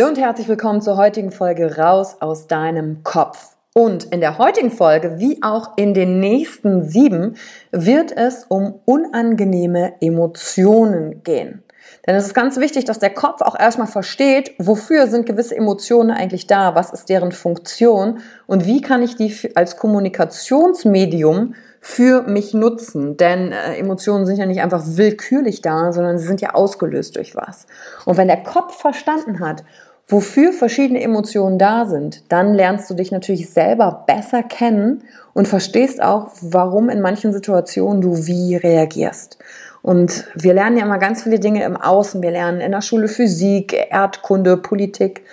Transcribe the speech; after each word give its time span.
Hallo 0.00 0.08
und 0.08 0.18
herzlich 0.18 0.48
willkommen 0.48 0.80
zur 0.80 0.96
heutigen 0.96 1.30
Folge 1.30 1.76
Raus 1.76 2.16
aus 2.20 2.46
deinem 2.46 3.02
Kopf. 3.02 3.54
Und 3.74 4.04
in 4.04 4.20
der 4.20 4.38
heutigen 4.38 4.70
Folge, 4.70 5.18
wie 5.18 5.42
auch 5.42 5.76
in 5.76 5.92
den 5.92 6.20
nächsten 6.20 6.88
sieben, 6.88 7.36
wird 7.70 8.10
es 8.10 8.44
um 8.44 8.80
unangenehme 8.86 10.00
Emotionen 10.00 11.22
gehen. 11.22 11.62
Denn 12.06 12.14
es 12.14 12.24
ist 12.24 12.32
ganz 12.32 12.58
wichtig, 12.58 12.86
dass 12.86 12.98
der 12.98 13.10
Kopf 13.10 13.42
auch 13.42 13.58
erstmal 13.58 13.88
versteht, 13.88 14.52
wofür 14.58 15.06
sind 15.06 15.26
gewisse 15.26 15.54
Emotionen 15.54 16.10
eigentlich 16.10 16.46
da, 16.46 16.74
was 16.74 16.94
ist 16.94 17.10
deren 17.10 17.30
Funktion 17.30 18.20
und 18.46 18.64
wie 18.64 18.80
kann 18.80 19.02
ich 19.02 19.16
die 19.16 19.54
als 19.54 19.76
Kommunikationsmedium 19.76 21.54
für 21.82 22.22
mich 22.22 22.54
nutzen. 22.54 23.16
Denn 23.16 23.52
äh, 23.52 23.76
Emotionen 23.76 24.24
sind 24.24 24.38
ja 24.38 24.46
nicht 24.46 24.60
einfach 24.62 24.82
willkürlich 24.84 25.62
da, 25.62 25.92
sondern 25.92 26.18
sie 26.18 26.26
sind 26.26 26.40
ja 26.40 26.54
ausgelöst 26.54 27.16
durch 27.16 27.34
was. 27.36 27.66
Und 28.04 28.16
wenn 28.16 28.28
der 28.28 28.42
Kopf 28.42 28.76
verstanden 28.76 29.40
hat, 29.40 29.62
wofür 30.10 30.52
verschiedene 30.52 31.02
Emotionen 31.02 31.58
da 31.58 31.86
sind, 31.86 32.30
dann 32.30 32.54
lernst 32.54 32.90
du 32.90 32.94
dich 32.94 33.12
natürlich 33.12 33.50
selber 33.50 34.04
besser 34.06 34.42
kennen 34.42 35.04
und 35.32 35.48
verstehst 35.48 36.02
auch, 36.02 36.30
warum 36.40 36.88
in 36.88 37.00
manchen 37.00 37.32
Situationen 37.32 38.00
du 38.00 38.26
wie 38.26 38.56
reagierst. 38.56 39.38
Und 39.82 40.26
wir 40.34 40.54
lernen 40.54 40.76
ja 40.76 40.84
immer 40.84 40.98
ganz 40.98 41.22
viele 41.22 41.38
Dinge 41.38 41.64
im 41.64 41.76
Außen. 41.76 42.22
Wir 42.22 42.30
lernen 42.30 42.60
in 42.60 42.72
der 42.72 42.82
Schule 42.82 43.08
Physik, 43.08 43.74
Erdkunde, 43.90 44.56
Politik. 44.56 45.24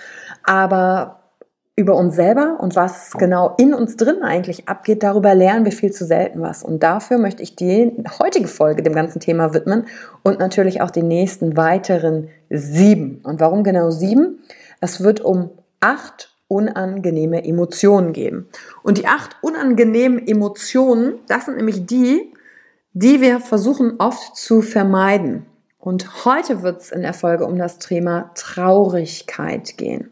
Aber 0.43 1.17
über 1.77 1.95
uns 1.95 2.15
selber 2.15 2.57
und 2.59 2.75
was 2.75 3.11
genau 3.11 3.53
in 3.59 3.71
uns 3.71 3.97
drin 3.97 4.23
eigentlich 4.23 4.67
abgeht, 4.67 5.03
darüber 5.03 5.35
lernen 5.35 5.63
wir 5.63 5.71
viel 5.71 5.91
zu 5.91 6.05
selten 6.05 6.41
was. 6.41 6.63
Und 6.63 6.81
dafür 6.81 7.19
möchte 7.19 7.43
ich 7.43 7.55
die 7.55 7.93
heutige 8.19 8.47
Folge 8.47 8.81
dem 8.81 8.93
ganzen 8.93 9.19
Thema 9.19 9.53
widmen 9.53 9.85
und 10.23 10.39
natürlich 10.39 10.81
auch 10.81 10.89
die 10.89 11.03
nächsten 11.03 11.55
weiteren 11.55 12.29
sieben. 12.49 13.21
Und 13.23 13.39
warum 13.39 13.63
genau 13.63 13.91
sieben? 13.91 14.39
Es 14.79 15.01
wird 15.01 15.21
um 15.21 15.51
acht 15.79 16.35
unangenehme 16.47 17.43
Emotionen 17.43 18.13
geben. 18.13 18.47
Und 18.83 18.97
die 18.97 19.07
acht 19.07 19.35
unangenehmen 19.41 20.25
Emotionen, 20.25 21.19
das 21.27 21.45
sind 21.45 21.57
nämlich 21.57 21.85
die, 21.85 22.33
die 22.93 23.21
wir 23.21 23.39
versuchen 23.39 23.95
oft 23.99 24.35
zu 24.37 24.61
vermeiden. 24.61 25.45
Und 25.77 26.25
heute 26.25 26.63
wird 26.63 26.81
es 26.81 26.91
in 26.91 27.01
der 27.01 27.13
Folge 27.13 27.45
um 27.45 27.57
das 27.57 27.79
Thema 27.79 28.31
Traurigkeit 28.35 29.77
gehen. 29.77 30.11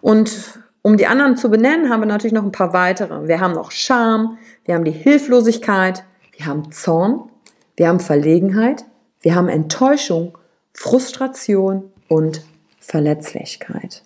Und 0.00 0.60
um 0.82 0.96
die 0.96 1.06
anderen 1.06 1.36
zu 1.36 1.50
benennen, 1.50 1.90
haben 1.90 2.00
wir 2.00 2.06
natürlich 2.06 2.32
noch 2.32 2.44
ein 2.44 2.52
paar 2.52 2.72
weitere. 2.72 3.28
Wir 3.28 3.40
haben 3.40 3.52
noch 3.52 3.70
Scham, 3.70 4.38
wir 4.64 4.74
haben 4.74 4.84
die 4.84 4.92
Hilflosigkeit, 4.92 6.04
wir 6.36 6.46
haben 6.46 6.72
Zorn, 6.72 7.28
wir 7.76 7.88
haben 7.88 8.00
Verlegenheit, 8.00 8.84
wir 9.20 9.34
haben 9.34 9.48
Enttäuschung, 9.48 10.38
Frustration 10.72 11.90
und 12.08 12.42
Verletzlichkeit. 12.80 14.02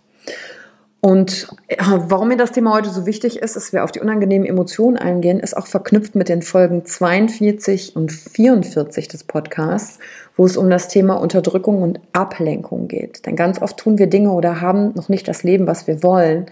Und 1.00 1.48
warum 1.78 2.28
mir 2.28 2.38
das 2.38 2.52
Thema 2.52 2.72
heute 2.72 2.88
so 2.88 3.04
wichtig 3.04 3.38
ist, 3.38 3.56
dass 3.56 3.74
wir 3.74 3.84
auf 3.84 3.92
die 3.92 4.00
unangenehmen 4.00 4.48
Emotionen 4.48 4.96
eingehen, 4.96 5.38
ist 5.38 5.54
auch 5.54 5.66
verknüpft 5.66 6.14
mit 6.14 6.30
den 6.30 6.40
Folgen 6.40 6.86
42 6.86 7.94
und 7.94 8.10
44 8.10 9.08
des 9.08 9.24
Podcasts, 9.24 9.98
wo 10.34 10.46
es 10.46 10.56
um 10.56 10.70
das 10.70 10.88
Thema 10.88 11.20
Unterdrückung 11.20 11.82
und 11.82 12.00
Ablenkung 12.14 12.88
geht. 12.88 13.26
Denn 13.26 13.36
ganz 13.36 13.60
oft 13.60 13.76
tun 13.76 13.98
wir 13.98 14.06
Dinge 14.06 14.32
oder 14.32 14.62
haben 14.62 14.94
noch 14.94 15.10
nicht 15.10 15.28
das 15.28 15.42
Leben, 15.42 15.66
was 15.66 15.86
wir 15.86 16.02
wollen, 16.02 16.46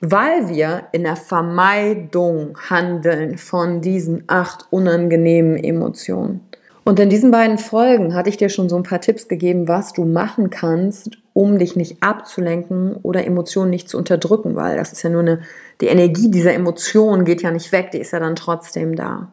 weil 0.00 0.48
wir 0.48 0.88
in 0.90 1.04
der 1.04 1.14
Vermeidung 1.14 2.58
handeln 2.68 3.38
von 3.38 3.80
diesen 3.80 4.24
acht 4.26 4.66
unangenehmen 4.70 5.56
Emotionen. 5.56 6.40
Und 6.84 7.00
in 7.00 7.08
diesen 7.08 7.30
beiden 7.30 7.56
Folgen 7.56 8.14
hatte 8.14 8.28
ich 8.28 8.36
dir 8.36 8.50
schon 8.50 8.68
so 8.68 8.76
ein 8.76 8.82
paar 8.82 9.00
Tipps 9.00 9.26
gegeben, 9.26 9.68
was 9.68 9.94
du 9.94 10.04
machen 10.04 10.50
kannst, 10.50 11.16
um 11.32 11.58
dich 11.58 11.76
nicht 11.76 12.02
abzulenken 12.02 12.96
oder 12.96 13.24
Emotionen 13.26 13.70
nicht 13.70 13.88
zu 13.88 13.96
unterdrücken, 13.96 14.54
weil 14.54 14.76
das 14.76 14.92
ist 14.92 15.02
ja 15.02 15.08
nur 15.08 15.22
eine, 15.22 15.40
die 15.80 15.86
Energie 15.86 16.30
dieser 16.30 16.52
Emotionen 16.52 17.24
geht 17.24 17.42
ja 17.42 17.50
nicht 17.50 17.72
weg, 17.72 17.90
die 17.90 17.98
ist 17.98 18.12
ja 18.12 18.20
dann 18.20 18.36
trotzdem 18.36 18.96
da. 18.96 19.32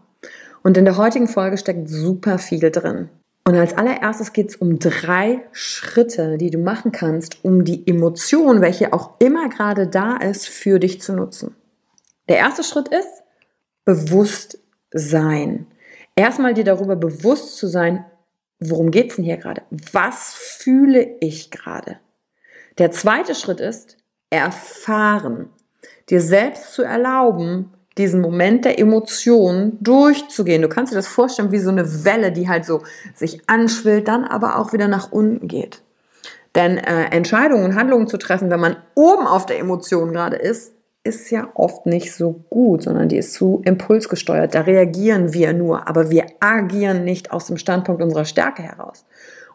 Und 0.64 0.78
in 0.78 0.86
der 0.86 0.96
heutigen 0.96 1.28
Folge 1.28 1.58
steckt 1.58 1.90
super 1.90 2.38
viel 2.38 2.72
drin. 2.72 3.10
Und 3.44 3.56
als 3.56 3.76
allererstes 3.76 4.34
geht 4.34 4.50
es 4.50 4.56
um 4.56 4.80
drei 4.80 5.42
Schritte, 5.52 6.38
die 6.38 6.52
du 6.52 6.60
machen 6.60 6.92
kannst, 6.92 7.44
um 7.44 7.66
die 7.66 7.86
Emotion, 7.88 8.62
welche 8.62 8.94
auch 8.94 9.20
immer 9.20 9.50
gerade 9.50 9.88
da 9.88 10.18
ist, 10.18 10.48
für 10.48 10.80
dich 10.80 11.02
zu 11.02 11.14
nutzen. 11.14 11.56
Der 12.30 12.38
erste 12.38 12.64
Schritt 12.64 12.88
ist 12.88 13.24
Bewusstsein. 13.84 15.66
Erstmal 16.22 16.54
dir 16.54 16.64
darüber 16.64 16.96
bewusst 16.96 17.58
zu 17.58 17.66
sein, 17.66 18.06
worum 18.60 18.92
geht 18.92 19.10
es 19.10 19.16
denn 19.16 19.26
hier 19.26 19.38
gerade? 19.38 19.64
Was 19.92 20.36
fühle 20.36 21.16
ich 21.20 21.50
gerade? 21.50 21.98
Der 22.78 22.92
zweite 22.92 23.34
Schritt 23.34 23.60
ist 23.60 23.98
erfahren. 24.30 25.50
Dir 26.12 26.22
selbst 26.22 26.76
zu 26.76 26.84
erlauben, 26.84 27.74
diesen 27.98 28.22
Moment 28.22 28.66
der 28.66 28.78
Emotion 28.78 29.80
durchzugehen. 29.82 30.62
Du 30.62 30.70
kannst 30.70 30.94
dir 30.94 30.96
das 30.96 31.08
vorstellen 31.08 31.52
wie 31.52 31.58
so 31.58 31.72
eine 31.72 32.06
Welle, 32.06 32.32
die 32.32 32.48
halt 32.48 32.66
so 32.66 32.84
sich 33.16 33.50
anschwillt, 33.50 34.08
dann 34.08 34.24
aber 34.24 34.60
auch 34.60 34.74
wieder 34.74 34.88
nach 34.88 35.12
unten 35.12 35.48
geht. 35.48 35.82
Denn 36.54 36.78
äh, 36.78 37.06
Entscheidungen 37.06 37.66
und 37.66 37.76
Handlungen 37.76 38.06
zu 38.06 38.18
treffen, 38.18 38.52
wenn 38.52 38.60
man 38.60 38.76
oben 38.94 39.26
auf 39.26 39.48
der 39.48 39.58
Emotion 39.58 40.14
gerade 40.14 40.36
ist, 40.36 40.74
ist 41.04 41.32
ja 41.32 41.50
oft 41.56 41.86
nicht 41.86 42.14
so 42.14 42.44
gut, 42.50 42.84
sondern 42.84 43.10
die 43.10 43.18
ist 43.18 43.34
zu 43.34 43.62
impulsgesteuert. 43.66 44.54
Da 44.54 44.62
reagieren 44.62 45.34
wir 45.34 45.54
nur, 45.54 45.88
aber 45.88 46.12
wir 46.12 46.26
agieren 46.40 47.04
nicht 47.04 47.32
aus 47.32 47.48
dem 47.48 47.58
Standpunkt 47.58 48.04
unserer 48.04 48.26
Stärke 48.26 48.62
heraus. 48.62 49.06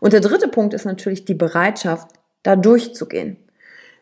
Und 0.01 0.13
der 0.13 0.21
dritte 0.21 0.49
Punkt 0.49 0.75
ist 0.75 0.85
natürlich 0.85 1.25
die 1.25 1.35
Bereitschaft, 1.35 2.09
da 2.43 2.57
durchzugehen. 2.57 3.37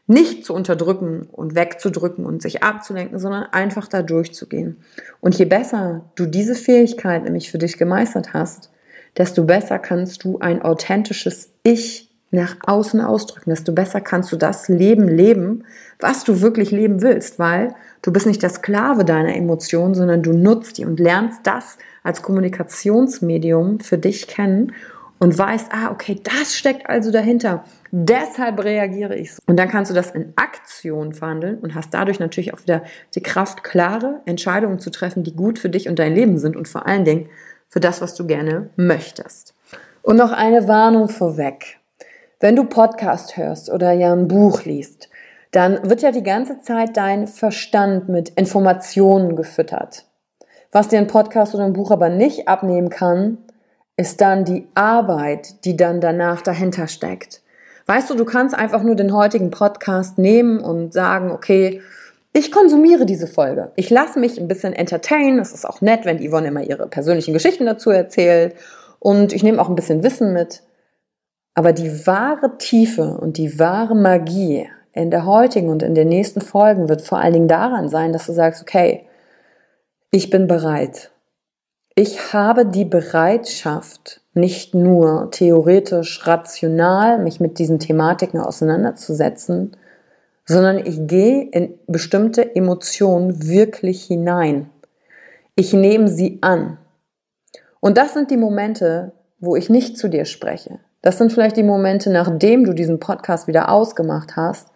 Nicht 0.07 0.45
zu 0.45 0.55
unterdrücken 0.55 1.29
und 1.33 1.55
wegzudrücken 1.55 2.27
und 2.27 2.43
sich 2.43 2.63
abzulenken, 2.63 3.19
sondern 3.19 3.45
einfach 3.45 3.89
da 3.89 4.03
durchzugehen. 4.03 4.79
Und 5.21 5.35
je 5.39 5.47
besser 5.47 6.11
du 6.15 6.27
diese 6.27 6.55
Fähigkeit 6.55 7.25
nämlich 7.25 7.51
für 7.51 7.59
dich 7.59 7.79
gemeistert 7.79 8.35
hast, 8.35 8.71
desto 9.17 9.45
besser 9.45 9.79
kannst 9.79 10.25
du 10.25 10.39
ein 10.41 10.61
authentisches 10.61 11.53
Ich 11.63 12.14
nach 12.35 12.57
außen 12.67 13.01
ausdrücken, 13.01 13.51
desto 13.51 13.73
besser 13.73 14.01
kannst 14.01 14.33
du 14.33 14.37
das 14.37 14.69
Leben 14.69 15.09
leben, 15.09 15.65
was 16.01 16.25
du 16.25 16.41
wirklich 16.41 16.71
leben 16.71 17.01
willst, 17.03 17.39
weil 17.39 17.75
du 18.03 18.13
bist 18.13 18.27
nicht 18.27 18.43
der 18.43 18.51
Sklave 18.51 19.05
deiner 19.05 19.35
Emotionen, 19.35 19.95
sondern 19.95 20.23
du 20.23 20.33
nutzt 20.33 20.79
die 20.79 20.85
und 20.85 21.01
lernst 21.01 21.41
das 21.45 21.79
als 22.03 22.23
Kommunikationsmedium 22.23 23.81
für 23.81 23.99
dich 23.99 24.27
kennen 24.27 24.73
und 25.19 25.39
weißt, 25.39 25.69
ah, 25.73 25.91
okay, 25.91 26.21
das 26.23 26.55
steckt 26.55 26.89
also 26.89 27.11
dahinter. 27.11 27.65
Deshalb 27.91 28.63
reagiere 28.63 29.15
ich 29.15 29.35
so. 29.35 29.39
Und 29.47 29.57
dann 29.57 29.69
kannst 29.69 29.91
du 29.91 29.95
das 29.95 30.11
in 30.11 30.33
Aktion 30.37 31.15
verhandeln 31.15 31.59
und 31.61 31.75
hast 31.75 31.95
dadurch 31.95 32.19
natürlich 32.19 32.53
auch 32.53 32.61
wieder 32.61 32.83
die 33.15 33.23
Kraft, 33.23 33.65
klare 33.65 34.21
Entscheidungen 34.27 34.81
zu 34.81 34.91
treffen, 34.91 35.23
die 35.23 35.35
gut 35.35 35.59
für 35.59 35.71
dich 35.71 35.89
und 35.89 35.99
dein 35.99 36.15
Leben 36.15 36.39
sind 36.39 36.57
und 36.57 36.69
vor 36.69 36.87
allen 36.87 37.05
Dingen 37.05 37.29
für 37.69 37.81
das, 37.81 38.01
was 38.01 38.15
du 38.15 38.27
gerne 38.27 38.71
möchtest. 38.77 39.55
Und 40.03 40.17
noch 40.17 40.33
eine 40.33 40.69
Warnung 40.69 41.09
vorweg. 41.09 41.79
Wenn 42.45 42.57
du 42.57 42.65
Podcast 42.65 43.39
hörst 43.39 43.71
oder 43.71 43.93
ja 43.93 44.13
ein 44.13 44.29
Buch 44.29 44.67
liest, 44.67 45.09
dann 45.51 45.89
wird 45.89 46.03
ja 46.03 46.13
die 46.13 46.23
ganze 46.23 46.61
Zeit 46.61 46.95
dein 46.99 47.27
Verstand 47.27 48.11
mit 48.11 48.29
Informationen 48.29 49.35
gefüttert. 49.35 50.05
Was 50.71 50.89
dir 50.89 50.99
ein 50.99 51.07
Podcast 51.07 51.55
oder 51.55 51.65
ein 51.65 51.73
Buch 51.73 51.91
aber 51.91 52.11
nicht 52.11 52.47
abnehmen 52.47 52.91
kann, 52.91 53.39
ist 53.97 54.21
dann 54.21 54.45
die 54.45 54.69
Arbeit, 54.75 55.65
die 55.65 55.75
dann 55.75 56.03
danach 56.03 56.43
dahinter 56.43 56.87
steckt. 56.87 57.41
Weißt 57.87 58.11
du, 58.11 58.15
du 58.15 58.27
kannst 58.27 58.55
einfach 58.55 58.83
nur 58.83 58.95
den 58.95 59.15
heutigen 59.15 59.51
Podcast 59.51 60.19
nehmen 60.19 60.61
und 60.61 60.93
sagen, 60.93 61.31
okay, 61.31 61.81
ich 62.35 62.53
konsumiere 62.53 63.07
diese 63.07 63.27
Folge. 63.27 63.73
Ich 63.75 63.89
lasse 63.89 64.19
mich 64.19 64.39
ein 64.39 64.49
bisschen 64.49 64.75
entertainen. 64.75 65.39
Es 65.39 65.55
ist 65.55 65.67
auch 65.67 65.81
nett, 65.81 66.05
wenn 66.05 66.19
Yvonne 66.19 66.49
immer 66.49 66.63
ihre 66.63 66.89
persönlichen 66.89 67.33
Geschichten 67.33 67.65
dazu 67.65 67.89
erzählt. 67.89 68.55
Und 68.99 69.33
ich 69.33 69.43
nehme 69.43 69.63
auch 69.63 69.71
ein 69.71 69.77
bisschen 69.77 70.03
Wissen 70.03 70.35
mit. 70.35 70.63
Aber 71.55 71.73
die 71.73 72.07
wahre 72.07 72.59
Tiefe 72.59 73.17
und 73.19 73.39
die 73.39 73.59
wahre 73.59 73.95
Magie 73.95 74.69
in 74.93 75.11
der 75.11 75.25
heutigen 75.25 75.69
und 75.69 75.83
in 75.83 75.95
den 75.95 76.09
nächsten 76.09 76.41
Folgen 76.41 76.89
wird 76.89 77.03
vor 77.03 77.19
allen 77.19 77.33
Dingen 77.33 77.49
daran 77.49 77.89
sein, 77.89 78.13
dass 78.13 78.27
du 78.27 78.33
sagst, 78.33 78.63
okay, 78.63 79.07
ich 80.11 80.31
bin 80.31 80.47
bereit. 80.47 81.11
Ich 81.97 82.33
habe 82.33 82.67
die 82.67 82.85
Bereitschaft, 82.85 84.21
nicht 84.35 84.75
nur 84.75 85.31
theoretisch 85.31 86.27
rational 86.27 87.21
mich 87.21 87.39
mit 87.39 87.61
diesen 87.61 87.79
Thematiken 87.79 88.41
auseinanderzusetzen, 88.41 89.77
sondern 90.45 90.79
ich 90.79 91.07
gehe 91.07 91.49
in 91.51 91.79
bestimmte 91.87 92.55
Emotionen 92.57 93.47
wirklich 93.47 94.05
hinein. 94.05 94.71
Ich 95.55 95.73
nehme 95.73 96.09
sie 96.09 96.39
an. 96.43 96.79
Und 97.79 97.97
das 97.97 98.13
sind 98.13 98.31
die 98.33 98.37
Momente, 98.37 99.13
wo 99.39 99.55
ich 99.55 99.71
nicht 99.71 99.97
zu 99.97 100.09
dir 100.09 100.25
spreche. 100.25 100.81
Das 101.05 101.19
sind 101.19 101.35
vielleicht 101.35 101.59
die 101.59 101.63
Momente, 101.63 102.09
nachdem 102.09 102.65
du 102.65 102.73
diesen 102.73 102.99
Podcast 102.99 103.47
wieder 103.47 103.69
ausgemacht 103.69 104.37
hast, 104.37 104.69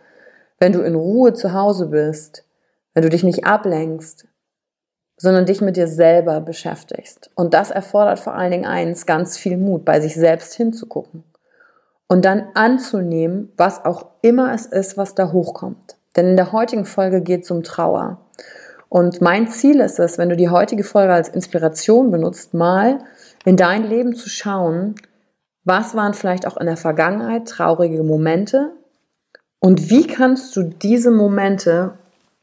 wenn 0.58 0.74
du 0.74 0.82
in 0.82 0.94
Ruhe 0.94 1.32
zu 1.32 1.54
Hause 1.54 1.86
bist, 1.86 2.44
wenn 2.92 3.02
du 3.02 3.08
dich 3.08 3.24
nicht 3.24 3.46
ablenkst, 3.46 4.28
sondern 5.16 5.46
dich 5.46 5.62
mit 5.62 5.78
dir 5.78 5.88
selber 5.88 6.42
beschäftigst. 6.42 7.30
Und 7.34 7.54
das 7.54 7.70
erfordert 7.70 8.18
vor 8.18 8.34
allen 8.34 8.50
Dingen 8.50 8.66
eins, 8.66 9.06
ganz 9.06 9.38
viel 9.38 9.56
Mut, 9.56 9.86
bei 9.86 10.00
sich 10.00 10.16
selbst 10.16 10.52
hinzugucken 10.52 11.24
und 12.08 12.26
dann 12.26 12.48
anzunehmen, 12.52 13.50
was 13.56 13.86
auch 13.86 14.08
immer 14.20 14.52
es 14.52 14.66
ist, 14.66 14.98
was 14.98 15.14
da 15.14 15.32
hochkommt. 15.32 15.96
Denn 16.14 16.26
in 16.26 16.36
der 16.36 16.52
heutigen 16.52 16.84
Folge 16.84 17.22
geht 17.22 17.44
es 17.44 17.50
um 17.50 17.62
Trauer. 17.62 18.18
Und 18.90 19.22
mein 19.22 19.48
Ziel 19.48 19.80
ist 19.80 19.98
es, 19.98 20.18
wenn 20.18 20.28
du 20.28 20.36
die 20.36 20.50
heutige 20.50 20.84
Folge 20.84 21.14
als 21.14 21.30
Inspiration 21.30 22.10
benutzt, 22.10 22.52
mal 22.52 22.98
in 23.46 23.56
dein 23.56 23.84
Leben 23.84 24.14
zu 24.14 24.28
schauen, 24.28 24.94
was 25.68 25.94
waren 25.94 26.14
vielleicht 26.14 26.46
auch 26.46 26.56
in 26.56 26.66
der 26.66 26.78
Vergangenheit 26.78 27.46
traurige 27.46 28.02
Momente? 28.02 28.72
Und 29.60 29.90
wie 29.90 30.06
kannst 30.06 30.56
du 30.56 30.62
diese 30.62 31.10
Momente 31.10 31.98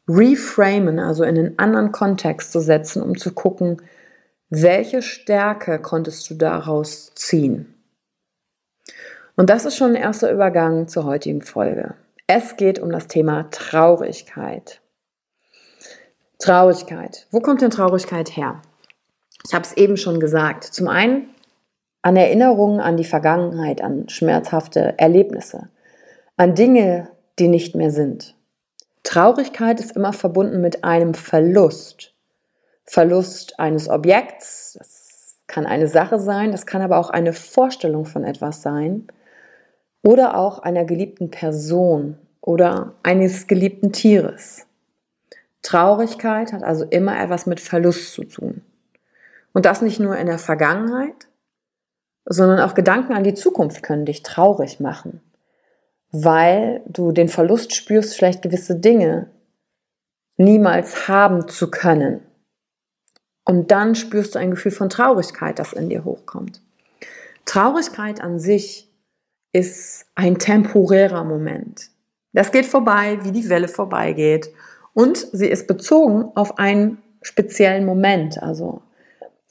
reframen, 0.08 1.00
also 1.00 1.24
in 1.24 1.36
einen 1.36 1.58
anderen 1.58 1.90
Kontext 1.90 2.52
zu 2.52 2.60
setzen, 2.60 3.02
um 3.02 3.18
zu 3.18 3.32
gucken, 3.32 3.82
welche 4.48 5.02
Stärke 5.02 5.80
konntest 5.80 6.30
du 6.30 6.34
daraus 6.34 7.12
ziehen? 7.14 7.74
Und 9.34 9.50
das 9.50 9.64
ist 9.64 9.76
schon 9.76 9.90
ein 9.90 10.02
erster 10.02 10.32
Übergang 10.32 10.86
zur 10.86 11.04
heutigen 11.04 11.42
Folge. 11.42 11.94
Es 12.28 12.56
geht 12.56 12.78
um 12.78 12.90
das 12.90 13.08
Thema 13.08 13.50
Traurigkeit. 13.50 14.80
Traurigkeit. 16.38 17.26
Wo 17.32 17.40
kommt 17.40 17.60
denn 17.60 17.70
Traurigkeit 17.70 18.36
her? 18.36 18.62
Ich 19.44 19.52
habe 19.52 19.64
es 19.64 19.72
eben 19.72 19.96
schon 19.96 20.20
gesagt. 20.20 20.64
Zum 20.64 20.86
einen 20.86 21.28
an 22.06 22.14
Erinnerungen 22.14 22.78
an 22.78 22.96
die 22.96 23.02
Vergangenheit, 23.02 23.80
an 23.80 24.08
schmerzhafte 24.08 24.94
Erlebnisse, 24.96 25.70
an 26.36 26.54
Dinge, 26.54 27.08
die 27.40 27.48
nicht 27.48 27.74
mehr 27.74 27.90
sind. 27.90 28.36
Traurigkeit 29.02 29.80
ist 29.80 29.96
immer 29.96 30.12
verbunden 30.12 30.60
mit 30.60 30.84
einem 30.84 31.14
Verlust. 31.14 32.14
Verlust 32.84 33.58
eines 33.58 33.88
Objekts, 33.88 34.76
das 34.78 35.38
kann 35.48 35.66
eine 35.66 35.88
Sache 35.88 36.20
sein, 36.20 36.52
das 36.52 36.64
kann 36.64 36.80
aber 36.80 36.98
auch 36.98 37.10
eine 37.10 37.32
Vorstellung 37.32 38.04
von 38.04 38.22
etwas 38.22 38.62
sein 38.62 39.08
oder 40.04 40.36
auch 40.36 40.60
einer 40.60 40.84
geliebten 40.84 41.32
Person 41.32 42.18
oder 42.40 42.94
eines 43.02 43.48
geliebten 43.48 43.90
Tieres. 43.90 44.64
Traurigkeit 45.62 46.52
hat 46.52 46.62
also 46.62 46.84
immer 46.84 47.20
etwas 47.20 47.46
mit 47.46 47.58
Verlust 47.58 48.12
zu 48.12 48.22
tun. 48.22 48.62
Und 49.52 49.66
das 49.66 49.82
nicht 49.82 49.98
nur 49.98 50.16
in 50.16 50.28
der 50.28 50.38
Vergangenheit, 50.38 51.26
sondern 52.26 52.60
auch 52.60 52.74
Gedanken 52.74 53.14
an 53.14 53.24
die 53.24 53.34
Zukunft 53.34 53.82
können 53.82 54.04
dich 54.04 54.22
traurig 54.22 54.80
machen, 54.80 55.22
weil 56.10 56.82
du 56.86 57.12
den 57.12 57.28
Verlust 57.28 57.74
spürst, 57.74 58.14
vielleicht 58.14 58.42
gewisse 58.42 58.74
Dinge 58.78 59.30
niemals 60.36 61.08
haben 61.08 61.48
zu 61.48 61.70
können. 61.70 62.20
Und 63.44 63.70
dann 63.70 63.94
spürst 63.94 64.34
du 64.34 64.40
ein 64.40 64.50
Gefühl 64.50 64.72
von 64.72 64.90
Traurigkeit, 64.90 65.60
das 65.60 65.72
in 65.72 65.88
dir 65.88 66.04
hochkommt. 66.04 66.60
Traurigkeit 67.44 68.20
an 68.20 68.40
sich 68.40 68.92
ist 69.52 70.06
ein 70.16 70.38
temporärer 70.38 71.22
Moment. 71.22 71.90
Das 72.32 72.50
geht 72.50 72.66
vorbei, 72.66 73.20
wie 73.22 73.30
die 73.30 73.48
Welle 73.48 73.68
vorbeigeht. 73.68 74.50
Und 74.92 75.16
sie 75.32 75.46
ist 75.46 75.68
bezogen 75.68 76.32
auf 76.34 76.58
einen 76.58 76.98
speziellen 77.22 77.86
Moment, 77.86 78.42
also 78.42 78.82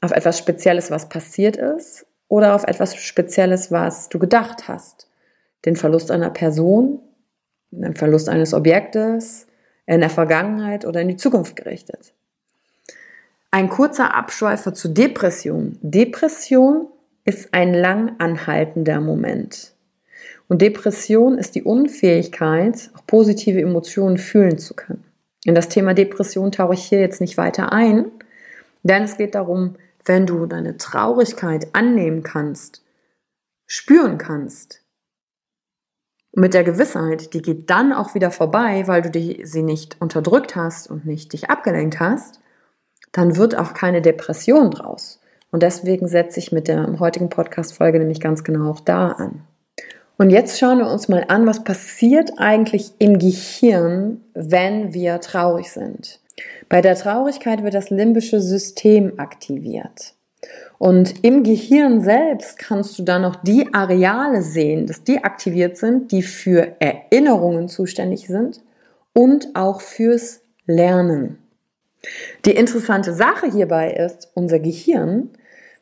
auf 0.02 0.12
etwas 0.12 0.38
Spezielles, 0.38 0.90
was 0.90 1.08
passiert 1.08 1.56
ist 1.56 2.06
oder 2.28 2.54
auf 2.54 2.64
etwas 2.64 2.96
Spezielles, 2.96 3.70
was 3.70 4.08
du 4.08 4.18
gedacht 4.18 4.68
hast. 4.68 5.08
Den 5.64 5.76
Verlust 5.76 6.10
einer 6.10 6.30
Person, 6.30 7.00
den 7.70 7.94
Verlust 7.94 8.28
eines 8.28 8.54
Objektes, 8.54 9.46
in 9.86 10.00
der 10.00 10.10
Vergangenheit 10.10 10.84
oder 10.84 11.00
in 11.00 11.08
die 11.08 11.16
Zukunft 11.16 11.56
gerichtet. 11.56 12.12
Ein 13.50 13.68
kurzer 13.68 14.14
Abschweifer 14.14 14.74
zu 14.74 14.88
Depression. 14.88 15.78
Depression 15.80 16.88
ist 17.24 17.54
ein 17.54 17.72
lang 17.74 18.16
anhaltender 18.18 19.00
Moment. 19.00 19.72
Und 20.48 20.62
Depression 20.62 21.38
ist 21.38 21.54
die 21.54 21.62
Unfähigkeit, 21.62 22.90
auch 22.96 23.06
positive 23.06 23.60
Emotionen 23.60 24.18
fühlen 24.18 24.58
zu 24.58 24.74
können. 24.74 25.04
In 25.44 25.54
das 25.54 25.68
Thema 25.68 25.94
Depression 25.94 26.52
tauche 26.52 26.74
ich 26.74 26.84
hier 26.84 27.00
jetzt 27.00 27.20
nicht 27.20 27.36
weiter 27.36 27.72
ein, 27.72 28.06
denn 28.82 29.04
es 29.04 29.16
geht 29.16 29.34
darum, 29.34 29.76
wenn 30.06 30.26
du 30.26 30.46
deine 30.46 30.76
Traurigkeit 30.76 31.68
annehmen 31.74 32.22
kannst, 32.22 32.82
spüren 33.66 34.18
kannst, 34.18 34.82
mit 36.32 36.52
der 36.52 36.64
Gewissheit, 36.64 37.32
die 37.32 37.40
geht 37.40 37.70
dann 37.70 37.92
auch 37.92 38.14
wieder 38.14 38.30
vorbei, 38.30 38.86
weil 38.86 39.00
du 39.02 39.10
die, 39.10 39.40
sie 39.44 39.62
nicht 39.62 39.96
unterdrückt 40.00 40.54
hast 40.54 40.88
und 40.90 41.06
nicht 41.06 41.32
dich 41.32 41.48
abgelenkt 41.48 41.98
hast, 41.98 42.40
dann 43.12 43.36
wird 43.36 43.56
auch 43.56 43.72
keine 43.72 44.02
Depression 44.02 44.70
draus. 44.70 45.20
Und 45.50 45.62
deswegen 45.62 46.08
setze 46.08 46.38
ich 46.38 46.52
mit 46.52 46.68
der 46.68 46.98
heutigen 47.00 47.30
Podcast-Folge 47.30 47.98
nämlich 47.98 48.20
ganz 48.20 48.44
genau 48.44 48.70
auch 48.70 48.80
da 48.80 49.08
an. 49.12 49.46
Und 50.18 50.28
jetzt 50.28 50.58
schauen 50.58 50.78
wir 50.78 50.90
uns 50.90 51.08
mal 51.08 51.24
an, 51.28 51.46
was 51.46 51.64
passiert 51.64 52.32
eigentlich 52.36 52.92
im 52.98 53.18
Gehirn, 53.18 54.22
wenn 54.34 54.92
wir 54.92 55.20
traurig 55.20 55.72
sind. 55.72 56.20
Bei 56.68 56.80
der 56.80 56.96
Traurigkeit 56.96 57.62
wird 57.62 57.74
das 57.74 57.90
limbische 57.90 58.40
System 58.40 59.18
aktiviert. 59.18 60.14
Und 60.78 61.24
im 61.24 61.42
Gehirn 61.42 62.02
selbst 62.02 62.58
kannst 62.58 62.98
du 62.98 63.02
dann 63.02 63.22
noch 63.22 63.36
die 63.36 63.72
Areale 63.72 64.42
sehen, 64.42 64.86
dass 64.86 65.02
die 65.02 65.24
aktiviert 65.24 65.76
sind, 65.76 66.12
die 66.12 66.22
für 66.22 66.76
Erinnerungen 66.80 67.68
zuständig 67.68 68.26
sind 68.26 68.60
und 69.14 69.48
auch 69.54 69.80
fürs 69.80 70.42
Lernen. 70.66 71.38
Die 72.44 72.52
interessante 72.52 73.14
Sache 73.14 73.50
hierbei 73.50 73.92
ist, 73.92 74.30
unser 74.34 74.58
Gehirn, 74.58 75.30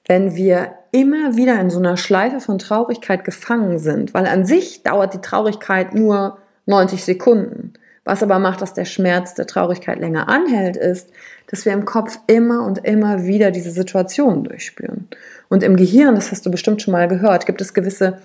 wenn 0.06 0.36
wir 0.36 0.74
immer 0.92 1.36
wieder 1.36 1.58
in 1.60 1.70
so 1.70 1.78
einer 1.78 1.96
Schleife 1.96 2.40
von 2.40 2.58
Traurigkeit 2.58 3.24
gefangen 3.24 3.78
sind, 3.78 4.14
weil 4.14 4.26
an 4.26 4.46
sich 4.46 4.82
dauert 4.82 5.14
die 5.14 5.20
Traurigkeit 5.20 5.94
nur 5.94 6.38
90 6.66 7.04
Sekunden. 7.04 7.74
Was 8.04 8.22
aber 8.22 8.38
macht, 8.38 8.60
dass 8.60 8.74
der 8.74 8.84
Schmerz 8.84 9.34
der 9.34 9.46
Traurigkeit 9.46 9.98
länger 9.98 10.28
anhält, 10.28 10.76
ist, 10.76 11.10
dass 11.46 11.64
wir 11.64 11.72
im 11.72 11.86
Kopf 11.86 12.18
immer 12.26 12.64
und 12.64 12.84
immer 12.84 13.24
wieder 13.24 13.50
diese 13.50 13.70
Situation 13.70 14.44
durchspüren. 14.44 15.08
Und 15.48 15.62
im 15.62 15.76
Gehirn, 15.76 16.14
das 16.14 16.30
hast 16.30 16.44
du 16.44 16.50
bestimmt 16.50 16.82
schon 16.82 16.92
mal 16.92 17.08
gehört, 17.08 17.46
gibt 17.46 17.60
es 17.60 17.72
gewisse 17.72 18.18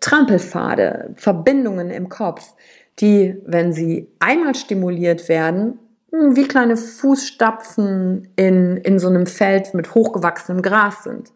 Trampelpfade, 0.00 1.10
Verbindungen 1.14 1.90
im 1.90 2.10
Kopf, 2.10 2.52
die, 3.00 3.36
wenn 3.46 3.72
sie 3.72 4.08
einmal 4.18 4.54
stimuliert 4.54 5.28
werden, 5.28 5.78
hm, 6.12 6.36
wie 6.36 6.46
kleine 6.46 6.76
Fußstapfen 6.76 8.28
in, 8.36 8.76
in 8.78 8.98
so 8.98 9.08
einem 9.08 9.26
Feld 9.26 9.72
mit 9.72 9.94
hochgewachsenem 9.94 10.60
Gras 10.60 11.04
sind. 11.04 11.32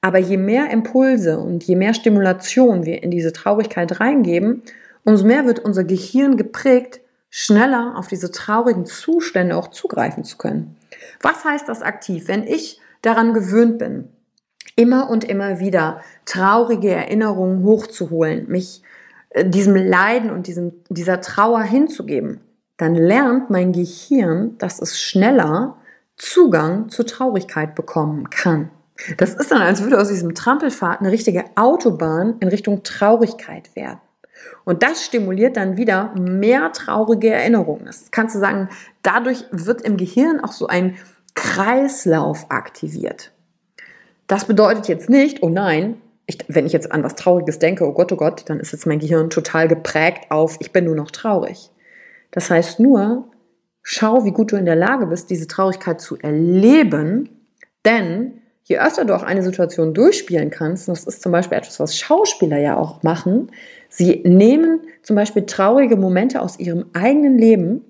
Aber 0.00 0.18
je 0.18 0.36
mehr 0.36 0.70
Impulse 0.70 1.38
und 1.38 1.64
je 1.64 1.74
mehr 1.74 1.92
Stimulation 1.92 2.86
wir 2.86 3.02
in 3.02 3.10
diese 3.10 3.32
Traurigkeit 3.32 3.98
reingeben, 3.98 4.62
umso 5.04 5.26
mehr 5.26 5.46
wird 5.46 5.58
unser 5.58 5.82
Gehirn 5.82 6.36
geprägt, 6.36 7.00
schneller 7.38 7.92
auf 7.96 8.06
diese 8.06 8.30
traurigen 8.30 8.86
Zustände 8.86 9.58
auch 9.58 9.68
zugreifen 9.68 10.24
zu 10.24 10.38
können. 10.38 10.74
Was 11.20 11.44
heißt 11.44 11.68
das 11.68 11.82
aktiv? 11.82 12.28
Wenn 12.28 12.44
ich 12.44 12.80
daran 13.02 13.34
gewöhnt 13.34 13.76
bin, 13.76 14.08
immer 14.74 15.10
und 15.10 15.22
immer 15.22 15.60
wieder 15.60 16.00
traurige 16.24 16.88
Erinnerungen 16.88 17.62
hochzuholen, 17.62 18.48
mich 18.48 18.80
äh, 19.28 19.44
diesem 19.44 19.76
Leiden 19.76 20.30
und 20.30 20.46
diesem, 20.46 20.72
dieser 20.88 21.20
Trauer 21.20 21.60
hinzugeben, 21.60 22.40
dann 22.78 22.94
lernt 22.94 23.50
mein 23.50 23.74
Gehirn, 23.74 24.56
dass 24.56 24.80
es 24.80 24.98
schneller 24.98 25.76
Zugang 26.16 26.88
zur 26.88 27.04
Traurigkeit 27.04 27.74
bekommen 27.74 28.30
kann. 28.30 28.70
Das 29.18 29.34
ist 29.34 29.50
dann, 29.50 29.60
als 29.60 29.82
würde 29.82 30.00
aus 30.00 30.08
diesem 30.08 30.34
Trampelfahrt 30.34 31.00
eine 31.00 31.12
richtige 31.12 31.44
Autobahn 31.54 32.36
in 32.40 32.48
Richtung 32.48 32.82
Traurigkeit 32.82 33.76
werden. 33.76 34.00
Und 34.64 34.82
das 34.82 35.04
stimuliert 35.04 35.56
dann 35.56 35.76
wieder 35.76 36.14
mehr 36.18 36.72
traurige 36.72 37.30
Erinnerungen. 37.30 37.86
Das 37.86 38.10
kannst 38.10 38.34
du 38.34 38.38
sagen, 38.38 38.68
dadurch 39.02 39.44
wird 39.50 39.82
im 39.82 39.96
Gehirn 39.96 40.40
auch 40.40 40.52
so 40.52 40.66
ein 40.66 40.96
Kreislauf 41.34 42.46
aktiviert. 42.50 43.32
Das 44.26 44.46
bedeutet 44.46 44.88
jetzt 44.88 45.08
nicht, 45.08 45.42
oh 45.42 45.48
nein, 45.48 46.00
ich, 46.26 46.38
wenn 46.48 46.66
ich 46.66 46.72
jetzt 46.72 46.90
an 46.90 47.04
was 47.04 47.14
Trauriges 47.14 47.58
denke, 47.58 47.86
oh 47.86 47.92
Gott, 47.92 48.10
oh 48.12 48.16
Gott, 48.16 48.44
dann 48.48 48.58
ist 48.58 48.72
jetzt 48.72 48.86
mein 48.86 48.98
Gehirn 48.98 49.30
total 49.30 49.68
geprägt 49.68 50.30
auf, 50.30 50.56
ich 50.60 50.72
bin 50.72 50.84
nur 50.84 50.96
noch 50.96 51.10
traurig. 51.10 51.70
Das 52.32 52.50
heißt 52.50 52.80
nur, 52.80 53.28
schau, 53.82 54.24
wie 54.24 54.32
gut 54.32 54.50
du 54.50 54.56
in 54.56 54.64
der 54.64 54.74
Lage 54.74 55.06
bist, 55.06 55.30
diese 55.30 55.46
Traurigkeit 55.46 56.00
zu 56.00 56.18
erleben, 56.18 57.28
denn 57.84 58.42
je 58.66 58.78
öfter 58.78 59.04
du 59.04 59.14
auch 59.14 59.22
eine 59.22 59.42
Situation 59.42 59.94
durchspielen 59.94 60.50
kannst, 60.50 60.88
und 60.88 60.96
das 60.96 61.04
ist 61.04 61.22
zum 61.22 61.32
Beispiel 61.32 61.56
etwas, 61.56 61.78
was 61.78 61.96
Schauspieler 61.96 62.58
ja 62.58 62.76
auch 62.76 63.02
machen, 63.04 63.52
sie 63.88 64.22
nehmen 64.24 64.80
zum 65.02 65.14
Beispiel 65.14 65.46
traurige 65.46 65.96
Momente 65.96 66.42
aus 66.42 66.58
ihrem 66.58 66.86
eigenen 66.92 67.38
Leben 67.38 67.84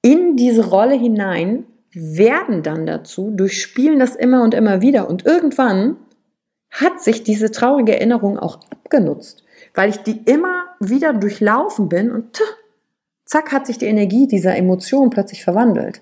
in 0.00 0.36
diese 0.36 0.68
Rolle 0.70 0.94
hinein, 0.94 1.64
werden 1.92 2.62
dann 2.62 2.86
dazu, 2.86 3.30
durchspielen 3.30 3.98
das 3.98 4.16
immer 4.16 4.42
und 4.42 4.54
immer 4.54 4.80
wieder 4.80 5.10
und 5.10 5.26
irgendwann 5.26 5.96
hat 6.70 7.02
sich 7.02 7.22
diese 7.22 7.50
traurige 7.50 7.94
Erinnerung 7.94 8.38
auch 8.38 8.60
abgenutzt, 8.70 9.44
weil 9.74 9.90
ich 9.90 9.98
die 9.98 10.22
immer 10.24 10.64
wieder 10.80 11.12
durchlaufen 11.12 11.90
bin 11.90 12.10
und 12.10 12.40
zack 13.26 13.52
hat 13.52 13.66
sich 13.66 13.76
die 13.76 13.86
Energie 13.86 14.26
dieser 14.26 14.56
Emotion 14.56 15.10
plötzlich 15.10 15.44
verwandelt. 15.44 16.00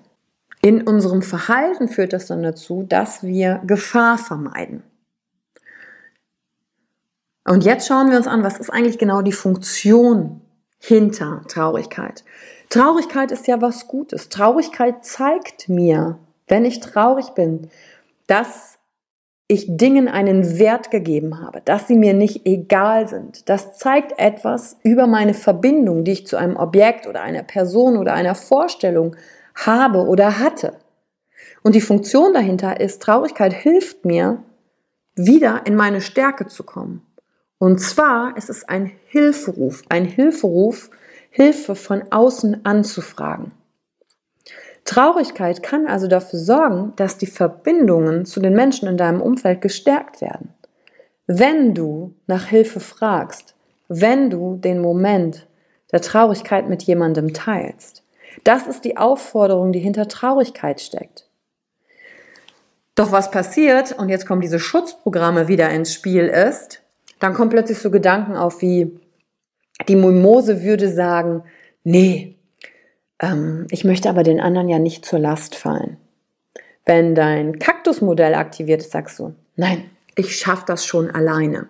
In 0.63 0.83
unserem 0.83 1.23
Verhalten 1.23 1.87
führt 1.87 2.13
das 2.13 2.27
dann 2.27 2.43
dazu, 2.43 2.83
dass 2.83 3.23
wir 3.23 3.61
Gefahr 3.65 4.17
vermeiden. 4.19 4.83
Und 7.45 7.63
jetzt 7.63 7.87
schauen 7.87 8.11
wir 8.11 8.17
uns 8.17 8.27
an, 8.27 8.43
was 8.43 8.59
ist 8.59 8.69
eigentlich 8.69 8.99
genau 8.99 9.23
die 9.23 9.31
Funktion 9.31 10.41
hinter 10.77 11.41
Traurigkeit. 11.47 12.23
Traurigkeit 12.69 13.31
ist 13.31 13.47
ja 13.47 13.59
was 13.59 13.87
Gutes. 13.87 14.29
Traurigkeit 14.29 15.03
zeigt 15.03 15.67
mir, 15.67 16.19
wenn 16.47 16.63
ich 16.63 16.79
traurig 16.79 17.31
bin, 17.31 17.69
dass 18.27 18.77
ich 19.47 19.65
Dingen 19.67 20.07
einen 20.07 20.59
Wert 20.59 20.91
gegeben 20.91 21.41
habe, 21.41 21.61
dass 21.65 21.87
sie 21.87 21.97
mir 21.97 22.13
nicht 22.13 22.45
egal 22.45 23.07
sind. 23.07 23.49
Das 23.49 23.77
zeigt 23.77 24.17
etwas 24.17 24.77
über 24.83 25.07
meine 25.07 25.33
Verbindung, 25.33 26.03
die 26.03 26.11
ich 26.11 26.27
zu 26.27 26.37
einem 26.37 26.55
Objekt 26.55 27.07
oder 27.07 27.21
einer 27.21 27.43
Person 27.43 27.97
oder 27.97 28.13
einer 28.13 28.35
Vorstellung 28.35 29.15
habe 29.15 29.40
oder 29.65 30.39
hatte. 30.39 30.77
Und 31.63 31.75
die 31.75 31.81
Funktion 31.81 32.33
dahinter 32.33 32.79
ist, 32.79 33.01
Traurigkeit 33.01 33.53
hilft 33.53 34.05
mir, 34.05 34.43
wieder 35.15 35.65
in 35.65 35.75
meine 35.75 36.01
Stärke 36.01 36.47
zu 36.47 36.63
kommen. 36.63 37.05
Und 37.57 37.79
zwar 37.79 38.35
ist 38.37 38.49
es 38.49 38.63
ein 38.67 38.91
Hilferuf, 39.07 39.83
ein 39.89 40.05
Hilferuf, 40.05 40.89
Hilfe 41.29 41.75
von 41.75 42.03
außen 42.11 42.65
anzufragen. 42.65 43.51
Traurigkeit 44.83 45.61
kann 45.61 45.85
also 45.85 46.07
dafür 46.07 46.39
sorgen, 46.39 46.93
dass 46.95 47.17
die 47.17 47.27
Verbindungen 47.27 48.25
zu 48.25 48.39
den 48.39 48.53
Menschen 48.53 48.87
in 48.87 48.97
deinem 48.97 49.21
Umfeld 49.21 49.61
gestärkt 49.61 50.21
werden. 50.21 50.53
Wenn 51.27 51.75
du 51.75 52.15
nach 52.25 52.45
Hilfe 52.45 52.79
fragst, 52.79 53.55
wenn 53.87 54.29
du 54.29 54.57
den 54.57 54.81
Moment 54.81 55.47
der 55.91 56.01
Traurigkeit 56.01 56.67
mit 56.67 56.83
jemandem 56.83 57.33
teilst, 57.33 58.00
das 58.43 58.67
ist 58.67 58.85
die 58.85 58.97
Aufforderung, 58.97 59.71
die 59.71 59.79
hinter 59.79 60.07
Traurigkeit 60.07 60.81
steckt. 60.81 61.27
Doch 62.95 63.11
was 63.11 63.31
passiert, 63.31 63.97
und 63.97 64.09
jetzt 64.09 64.25
kommen 64.25 64.41
diese 64.41 64.59
Schutzprogramme 64.59 65.47
wieder 65.47 65.69
ins 65.69 65.93
Spiel, 65.93 66.27
ist, 66.27 66.81
dann 67.19 67.33
kommen 67.33 67.49
plötzlich 67.49 67.79
so 67.79 67.91
Gedanken 67.91 68.35
auf 68.35 68.61
wie, 68.61 68.99
die 69.87 69.95
Mimose 69.95 70.63
würde 70.63 70.89
sagen, 70.89 71.43
nee, 71.83 72.35
ähm, 73.19 73.67
ich 73.69 73.83
möchte 73.83 74.09
aber 74.09 74.23
den 74.23 74.39
anderen 74.39 74.69
ja 74.69 74.79
nicht 74.79 75.05
zur 75.05 75.19
Last 75.19 75.55
fallen. 75.55 75.97
Wenn 76.85 77.15
dein 77.15 77.59
Kaktusmodell 77.59 78.33
aktiviert 78.33 78.81
ist, 78.81 78.91
sagst 78.91 79.19
du, 79.19 79.35
nein, 79.55 79.85
ich 80.15 80.35
schaffe 80.35 80.63
das 80.67 80.85
schon 80.85 81.11
alleine. 81.11 81.67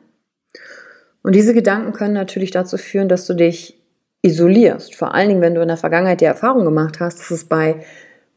Und 1.21 1.35
diese 1.35 1.53
Gedanken 1.53 1.93
können 1.93 2.13
natürlich 2.13 2.51
dazu 2.51 2.77
führen, 2.77 3.09
dass 3.09 3.27
du 3.27 3.33
dich 3.33 3.80
isolierst. 4.21 4.95
Vor 4.95 5.13
allen 5.13 5.29
Dingen, 5.29 5.41
wenn 5.41 5.55
du 5.55 5.61
in 5.61 5.67
der 5.67 5.77
Vergangenheit 5.77 6.21
die 6.21 6.25
Erfahrung 6.25 6.63
gemacht 6.63 6.99
hast, 6.99 7.19
dass 7.19 7.31
es 7.31 7.45
bei 7.45 7.83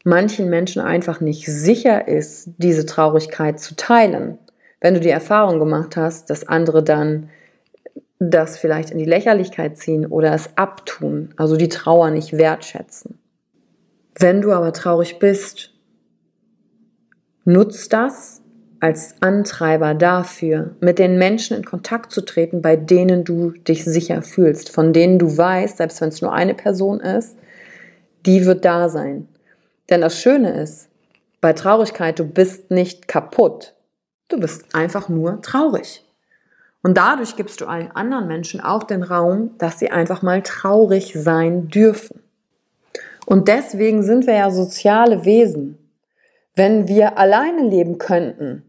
manchen 0.03 0.49
Menschen 0.49 0.81
einfach 0.81 1.21
nicht 1.21 1.45
sicher 1.45 2.07
ist, 2.07 2.49
diese 2.57 2.85
Traurigkeit 2.85 3.59
zu 3.59 3.75
teilen. 3.75 4.37
Wenn 4.81 4.93
du 4.93 4.99
die 4.99 5.09
Erfahrung 5.09 5.59
gemacht 5.59 5.97
hast, 5.97 6.29
dass 6.29 6.47
andere 6.47 6.83
dann 6.83 7.29
das 8.19 8.57
vielleicht 8.57 8.91
in 8.91 8.97
die 8.97 9.05
Lächerlichkeit 9.05 9.77
ziehen 9.77 10.05
oder 10.05 10.33
es 10.33 10.57
abtun, 10.57 11.33
also 11.37 11.57
die 11.57 11.69
Trauer 11.69 12.11
nicht 12.11 12.33
wertschätzen. 12.33 13.19
Wenn 14.17 14.41
du 14.41 14.53
aber 14.53 14.71
traurig 14.71 15.19
bist, 15.19 15.73
nutzt 17.43 17.91
das 17.91 18.41
als 18.85 19.15
Antreiber 19.19 19.95
dafür, 19.95 20.75
mit 20.79 20.99
den 20.99 21.17
Menschen 21.17 21.57
in 21.57 21.65
Kontakt 21.65 22.11
zu 22.11 22.21
treten, 22.21 22.61
bei 22.61 22.75
denen 22.75 23.23
du 23.23 23.49
dich 23.49 23.83
sicher 23.83 24.21
fühlst, 24.21 24.69
von 24.69 24.93
denen 24.93 25.17
du 25.17 25.35
weißt, 25.35 25.77
selbst 25.77 26.01
wenn 26.01 26.09
es 26.09 26.21
nur 26.21 26.33
eine 26.33 26.53
Person 26.53 26.99
ist, 26.99 27.35
die 28.27 28.45
wird 28.45 28.63
da 28.63 28.87
sein. 28.87 29.27
Denn 29.89 30.01
das 30.01 30.21
Schöne 30.21 30.61
ist, 30.61 30.87
bei 31.41 31.53
Traurigkeit, 31.53 32.19
du 32.19 32.25
bist 32.25 32.69
nicht 32.69 33.07
kaputt. 33.07 33.73
Du 34.27 34.39
bist 34.39 34.75
einfach 34.75 35.09
nur 35.09 35.41
traurig. 35.41 36.05
Und 36.83 36.95
dadurch 36.95 37.35
gibst 37.35 37.61
du 37.61 37.65
allen 37.65 37.89
anderen 37.95 38.27
Menschen 38.27 38.61
auch 38.61 38.83
den 38.83 39.01
Raum, 39.01 39.57
dass 39.57 39.79
sie 39.79 39.89
einfach 39.89 40.21
mal 40.21 40.43
traurig 40.43 41.13
sein 41.15 41.69
dürfen. 41.69 42.21
Und 43.25 43.47
deswegen 43.47 44.03
sind 44.03 44.27
wir 44.27 44.35
ja 44.35 44.51
soziale 44.51 45.25
Wesen. 45.25 45.79
Wenn 46.53 46.87
wir 46.87 47.17
alleine 47.17 47.67
leben 47.67 47.97
könnten, 47.97 48.61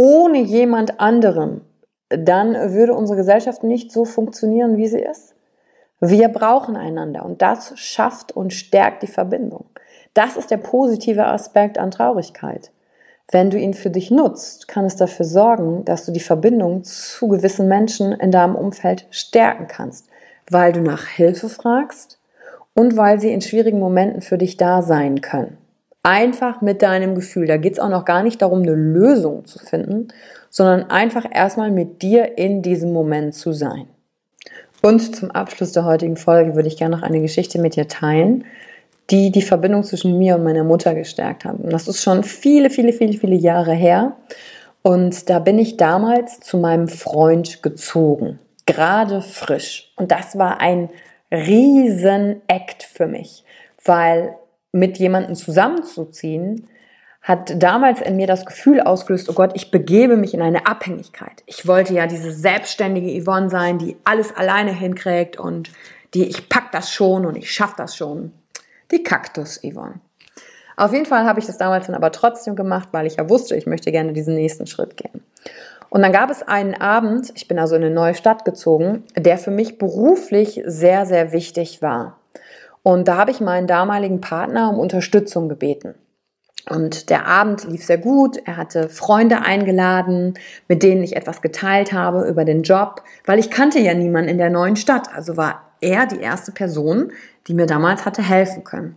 ohne 0.00 0.38
jemand 0.38 0.98
anderen, 0.98 1.60
dann 2.08 2.54
würde 2.72 2.94
unsere 2.94 3.18
Gesellschaft 3.18 3.62
nicht 3.62 3.92
so 3.92 4.06
funktionieren, 4.06 4.78
wie 4.78 4.88
sie 4.88 5.00
ist. 5.00 5.34
Wir 6.00 6.30
brauchen 6.30 6.74
einander 6.74 7.22
und 7.22 7.42
das 7.42 7.78
schafft 7.78 8.32
und 8.32 8.54
stärkt 8.54 9.02
die 9.02 9.08
Verbindung. 9.08 9.66
Das 10.14 10.38
ist 10.38 10.50
der 10.50 10.56
positive 10.56 11.26
Aspekt 11.26 11.76
an 11.76 11.90
Traurigkeit. 11.90 12.70
Wenn 13.30 13.50
du 13.50 13.58
ihn 13.58 13.74
für 13.74 13.90
dich 13.90 14.10
nutzt, 14.10 14.68
kann 14.68 14.86
es 14.86 14.96
dafür 14.96 15.26
sorgen, 15.26 15.84
dass 15.84 16.06
du 16.06 16.12
die 16.12 16.18
Verbindung 16.18 16.82
zu 16.82 17.28
gewissen 17.28 17.68
Menschen 17.68 18.12
in 18.12 18.30
deinem 18.30 18.56
Umfeld 18.56 19.06
stärken 19.10 19.66
kannst, 19.68 20.08
weil 20.50 20.72
du 20.72 20.80
nach 20.80 21.08
Hilfe 21.08 21.50
fragst 21.50 22.18
und 22.74 22.96
weil 22.96 23.20
sie 23.20 23.34
in 23.34 23.42
schwierigen 23.42 23.78
Momenten 23.78 24.22
für 24.22 24.38
dich 24.38 24.56
da 24.56 24.80
sein 24.80 25.20
können. 25.20 25.58
Einfach 26.02 26.62
mit 26.62 26.82
deinem 26.82 27.14
Gefühl. 27.14 27.46
Da 27.46 27.58
geht 27.58 27.74
es 27.74 27.78
auch 27.78 27.90
noch 27.90 28.04
gar 28.04 28.22
nicht 28.22 28.40
darum, 28.40 28.62
eine 28.62 28.74
Lösung 28.74 29.44
zu 29.44 29.58
finden, 29.58 30.08
sondern 30.48 30.90
einfach 30.90 31.26
erstmal 31.30 31.70
mit 31.70 32.00
dir 32.02 32.38
in 32.38 32.62
diesem 32.62 32.92
Moment 32.92 33.34
zu 33.34 33.52
sein. 33.52 33.86
Und 34.82 35.14
zum 35.14 35.30
Abschluss 35.30 35.72
der 35.72 35.84
heutigen 35.84 36.16
Folge 36.16 36.54
würde 36.54 36.68
ich 36.68 36.78
gerne 36.78 36.96
noch 36.96 37.02
eine 37.02 37.20
Geschichte 37.20 37.60
mit 37.60 37.76
dir 37.76 37.86
teilen, 37.86 38.44
die 39.10 39.30
die 39.30 39.42
Verbindung 39.42 39.82
zwischen 39.82 40.16
mir 40.16 40.36
und 40.36 40.44
meiner 40.44 40.64
Mutter 40.64 40.94
gestärkt 40.94 41.44
haben. 41.44 41.68
Das 41.68 41.88
ist 41.88 42.02
schon 42.02 42.24
viele, 42.24 42.70
viele, 42.70 42.92
viele, 42.92 43.12
viele 43.12 43.36
Jahre 43.36 43.74
her. 43.74 44.16
Und 44.82 45.28
da 45.28 45.38
bin 45.38 45.58
ich 45.58 45.76
damals 45.76 46.40
zu 46.40 46.56
meinem 46.56 46.88
Freund 46.88 47.62
gezogen, 47.62 48.38
gerade 48.64 49.20
frisch. 49.20 49.92
Und 49.96 50.10
das 50.10 50.38
war 50.38 50.60
ein 50.60 50.88
riesen 51.30 52.40
Act 52.46 52.82
für 52.82 53.06
mich, 53.06 53.44
weil 53.84 54.34
mit 54.72 54.98
jemandem 54.98 55.34
zusammenzuziehen, 55.34 56.66
hat 57.22 57.62
damals 57.62 58.00
in 58.00 58.16
mir 58.16 58.26
das 58.26 58.46
Gefühl 58.46 58.80
ausgelöst, 58.80 59.28
oh 59.28 59.34
Gott, 59.34 59.52
ich 59.54 59.70
begebe 59.70 60.16
mich 60.16 60.32
in 60.32 60.40
eine 60.40 60.66
Abhängigkeit. 60.66 61.42
Ich 61.46 61.66
wollte 61.66 61.92
ja 61.92 62.06
diese 62.06 62.32
selbstständige 62.32 63.22
Yvonne 63.22 63.50
sein, 63.50 63.78
die 63.78 63.96
alles 64.04 64.34
alleine 64.34 64.72
hinkriegt 64.72 65.38
und 65.38 65.70
die 66.14 66.24
ich 66.24 66.48
pack 66.48 66.72
das 66.72 66.90
schon 66.90 67.26
und 67.26 67.36
ich 67.36 67.50
schaff 67.50 67.74
das 67.76 67.96
schon. 67.96 68.32
Die 68.90 69.02
Kaktus 69.02 69.60
Yvonne. 69.62 70.00
Auf 70.76 70.94
jeden 70.94 71.04
Fall 71.04 71.26
habe 71.26 71.40
ich 71.40 71.46
das 71.46 71.58
damals 71.58 71.86
dann 71.86 71.94
aber 71.94 72.10
trotzdem 72.10 72.56
gemacht, 72.56 72.88
weil 72.92 73.06
ich 73.06 73.16
ja 73.16 73.28
wusste, 73.28 73.54
ich 73.54 73.66
möchte 73.66 73.92
gerne 73.92 74.14
diesen 74.14 74.34
nächsten 74.34 74.66
Schritt 74.66 74.96
gehen. 74.96 75.22
Und 75.90 76.02
dann 76.02 76.12
gab 76.12 76.30
es 76.30 76.42
einen 76.42 76.74
Abend, 76.74 77.32
ich 77.34 77.48
bin 77.48 77.58
also 77.58 77.74
in 77.74 77.82
eine 77.82 77.92
neue 77.92 78.14
Stadt 78.14 78.44
gezogen, 78.44 79.04
der 79.16 79.36
für 79.36 79.50
mich 79.50 79.76
beruflich 79.76 80.62
sehr, 80.64 81.04
sehr 81.04 81.32
wichtig 81.32 81.82
war. 81.82 82.19
Und 82.82 83.08
da 83.08 83.16
habe 83.16 83.30
ich 83.30 83.40
meinen 83.40 83.66
damaligen 83.66 84.20
Partner 84.20 84.70
um 84.70 84.78
Unterstützung 84.78 85.48
gebeten. 85.48 85.94
Und 86.68 87.10
der 87.10 87.26
Abend 87.26 87.64
lief 87.64 87.84
sehr 87.84 87.98
gut. 87.98 88.36
Er 88.44 88.56
hatte 88.56 88.88
Freunde 88.88 89.42
eingeladen, 89.42 90.34
mit 90.68 90.82
denen 90.82 91.02
ich 91.02 91.16
etwas 91.16 91.42
geteilt 91.42 91.92
habe 91.92 92.28
über 92.28 92.44
den 92.44 92.62
Job, 92.62 93.02
weil 93.24 93.38
ich 93.38 93.50
kannte 93.50 93.80
ja 93.80 93.94
niemanden 93.94 94.30
in 94.30 94.38
der 94.38 94.50
neuen 94.50 94.76
Stadt. 94.76 95.12
Also 95.14 95.36
war 95.36 95.72
er 95.80 96.06
die 96.06 96.20
erste 96.20 96.52
Person, 96.52 97.12
die 97.46 97.54
mir 97.54 97.66
damals 97.66 98.04
hatte 98.04 98.22
helfen 98.22 98.64
können. 98.64 98.96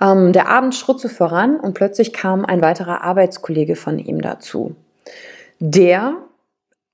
Ähm, 0.00 0.32
der 0.32 0.48
Abend 0.48 0.74
schritt 0.74 1.00
voran 1.00 1.58
und 1.58 1.74
plötzlich 1.74 2.12
kam 2.12 2.44
ein 2.44 2.60
weiterer 2.60 3.02
Arbeitskollege 3.02 3.76
von 3.76 3.98
ihm 3.98 4.20
dazu, 4.20 4.74
der 5.60 6.16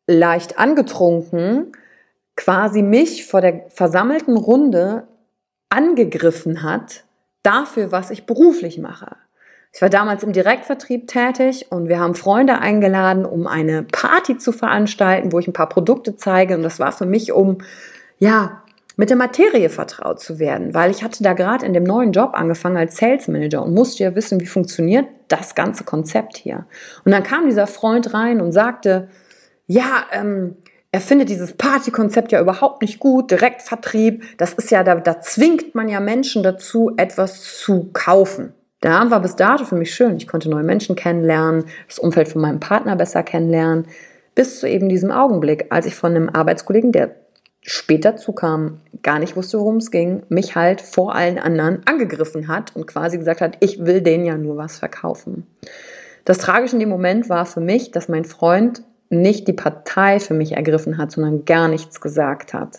leicht 0.06 0.58
angetrunken 0.58 1.72
quasi 2.36 2.82
mich 2.82 3.26
vor 3.26 3.40
der 3.40 3.66
versammelten 3.68 4.36
Runde 4.36 5.06
angegriffen 5.70 6.62
hat 6.62 7.04
dafür, 7.42 7.90
was 7.90 8.10
ich 8.10 8.26
beruflich 8.26 8.78
mache. 8.78 9.16
Ich 9.72 9.80
war 9.80 9.88
damals 9.88 10.24
im 10.24 10.32
Direktvertrieb 10.32 11.06
tätig 11.06 11.66
und 11.70 11.88
wir 11.88 12.00
haben 12.00 12.16
Freunde 12.16 12.58
eingeladen, 12.58 13.24
um 13.24 13.46
eine 13.46 13.84
Party 13.84 14.36
zu 14.36 14.52
veranstalten, 14.52 15.32
wo 15.32 15.38
ich 15.38 15.46
ein 15.46 15.52
paar 15.52 15.68
Produkte 15.68 16.16
zeige. 16.16 16.56
Und 16.56 16.64
das 16.64 16.80
war 16.80 16.90
für 16.90 17.06
mich, 17.06 17.32
um 17.32 17.58
ja 18.18 18.62
mit 18.96 19.08
der 19.10 19.16
Materie 19.16 19.70
vertraut 19.70 20.20
zu 20.20 20.38
werden, 20.38 20.74
weil 20.74 20.90
ich 20.90 21.02
hatte 21.02 21.22
da 21.22 21.32
gerade 21.32 21.64
in 21.64 21.72
dem 21.72 21.84
neuen 21.84 22.12
Job 22.12 22.32
angefangen 22.34 22.76
als 22.76 22.96
Sales 22.96 23.28
Manager 23.28 23.62
und 23.62 23.72
musste 23.72 24.02
ja 24.02 24.14
wissen, 24.14 24.40
wie 24.40 24.46
funktioniert 24.46 25.06
das 25.28 25.54
ganze 25.54 25.84
Konzept 25.84 26.36
hier. 26.36 26.66
Und 27.04 27.12
dann 27.12 27.22
kam 27.22 27.46
dieser 27.46 27.68
Freund 27.68 28.12
rein 28.12 28.40
und 28.40 28.52
sagte, 28.52 29.08
ja, 29.66 30.04
ähm, 30.12 30.56
er 30.92 31.00
findet 31.00 31.28
dieses 31.28 31.52
Partykonzept 31.52 32.32
ja 32.32 32.40
überhaupt 32.40 32.82
nicht 32.82 32.98
gut, 32.98 33.30
Direktvertrieb, 33.30 34.24
das 34.38 34.54
ist 34.54 34.70
ja, 34.70 34.82
da, 34.82 34.96
da 34.96 35.20
zwingt 35.20 35.74
man 35.74 35.88
ja 35.88 36.00
Menschen 36.00 36.42
dazu, 36.42 36.92
etwas 36.96 37.58
zu 37.58 37.90
kaufen. 37.92 38.52
Abend 38.82 39.10
war 39.10 39.20
bis 39.20 39.36
dato 39.36 39.64
für 39.64 39.76
mich 39.76 39.94
schön. 39.94 40.16
Ich 40.16 40.26
konnte 40.26 40.48
neue 40.48 40.62
Menschen 40.62 40.96
kennenlernen, 40.96 41.64
das 41.86 41.98
Umfeld 41.98 42.28
von 42.28 42.40
meinem 42.40 42.60
Partner 42.60 42.96
besser 42.96 43.22
kennenlernen, 43.22 43.86
bis 44.34 44.58
zu 44.60 44.68
eben 44.68 44.88
diesem 44.88 45.10
Augenblick, 45.10 45.66
als 45.70 45.86
ich 45.86 45.94
von 45.94 46.16
einem 46.16 46.30
Arbeitskollegen, 46.30 46.90
der 46.90 47.14
später 47.60 48.16
zukam, 48.16 48.80
gar 49.02 49.18
nicht 49.18 49.36
wusste, 49.36 49.58
worum 49.58 49.76
es 49.76 49.90
ging, 49.90 50.22
mich 50.28 50.56
halt 50.56 50.80
vor 50.80 51.14
allen 51.14 51.38
anderen 51.38 51.82
angegriffen 51.86 52.48
hat 52.48 52.74
und 52.74 52.86
quasi 52.86 53.18
gesagt 53.18 53.42
hat, 53.42 53.58
ich 53.60 53.84
will 53.84 54.00
denen 54.00 54.24
ja 54.24 54.36
nur 54.36 54.56
was 54.56 54.78
verkaufen. 54.78 55.46
Das 56.24 56.38
Tragische 56.38 56.76
in 56.76 56.80
dem 56.80 56.88
Moment 56.88 57.28
war 57.28 57.44
für 57.44 57.60
mich, 57.60 57.90
dass 57.90 58.08
mein 58.08 58.24
Freund 58.24 58.82
nicht 59.10 59.48
die 59.48 59.52
Partei 59.52 60.20
für 60.20 60.34
mich 60.34 60.52
ergriffen 60.52 60.96
hat, 60.96 61.10
sondern 61.10 61.44
gar 61.44 61.68
nichts 61.68 62.00
gesagt 62.00 62.54
hat. 62.54 62.78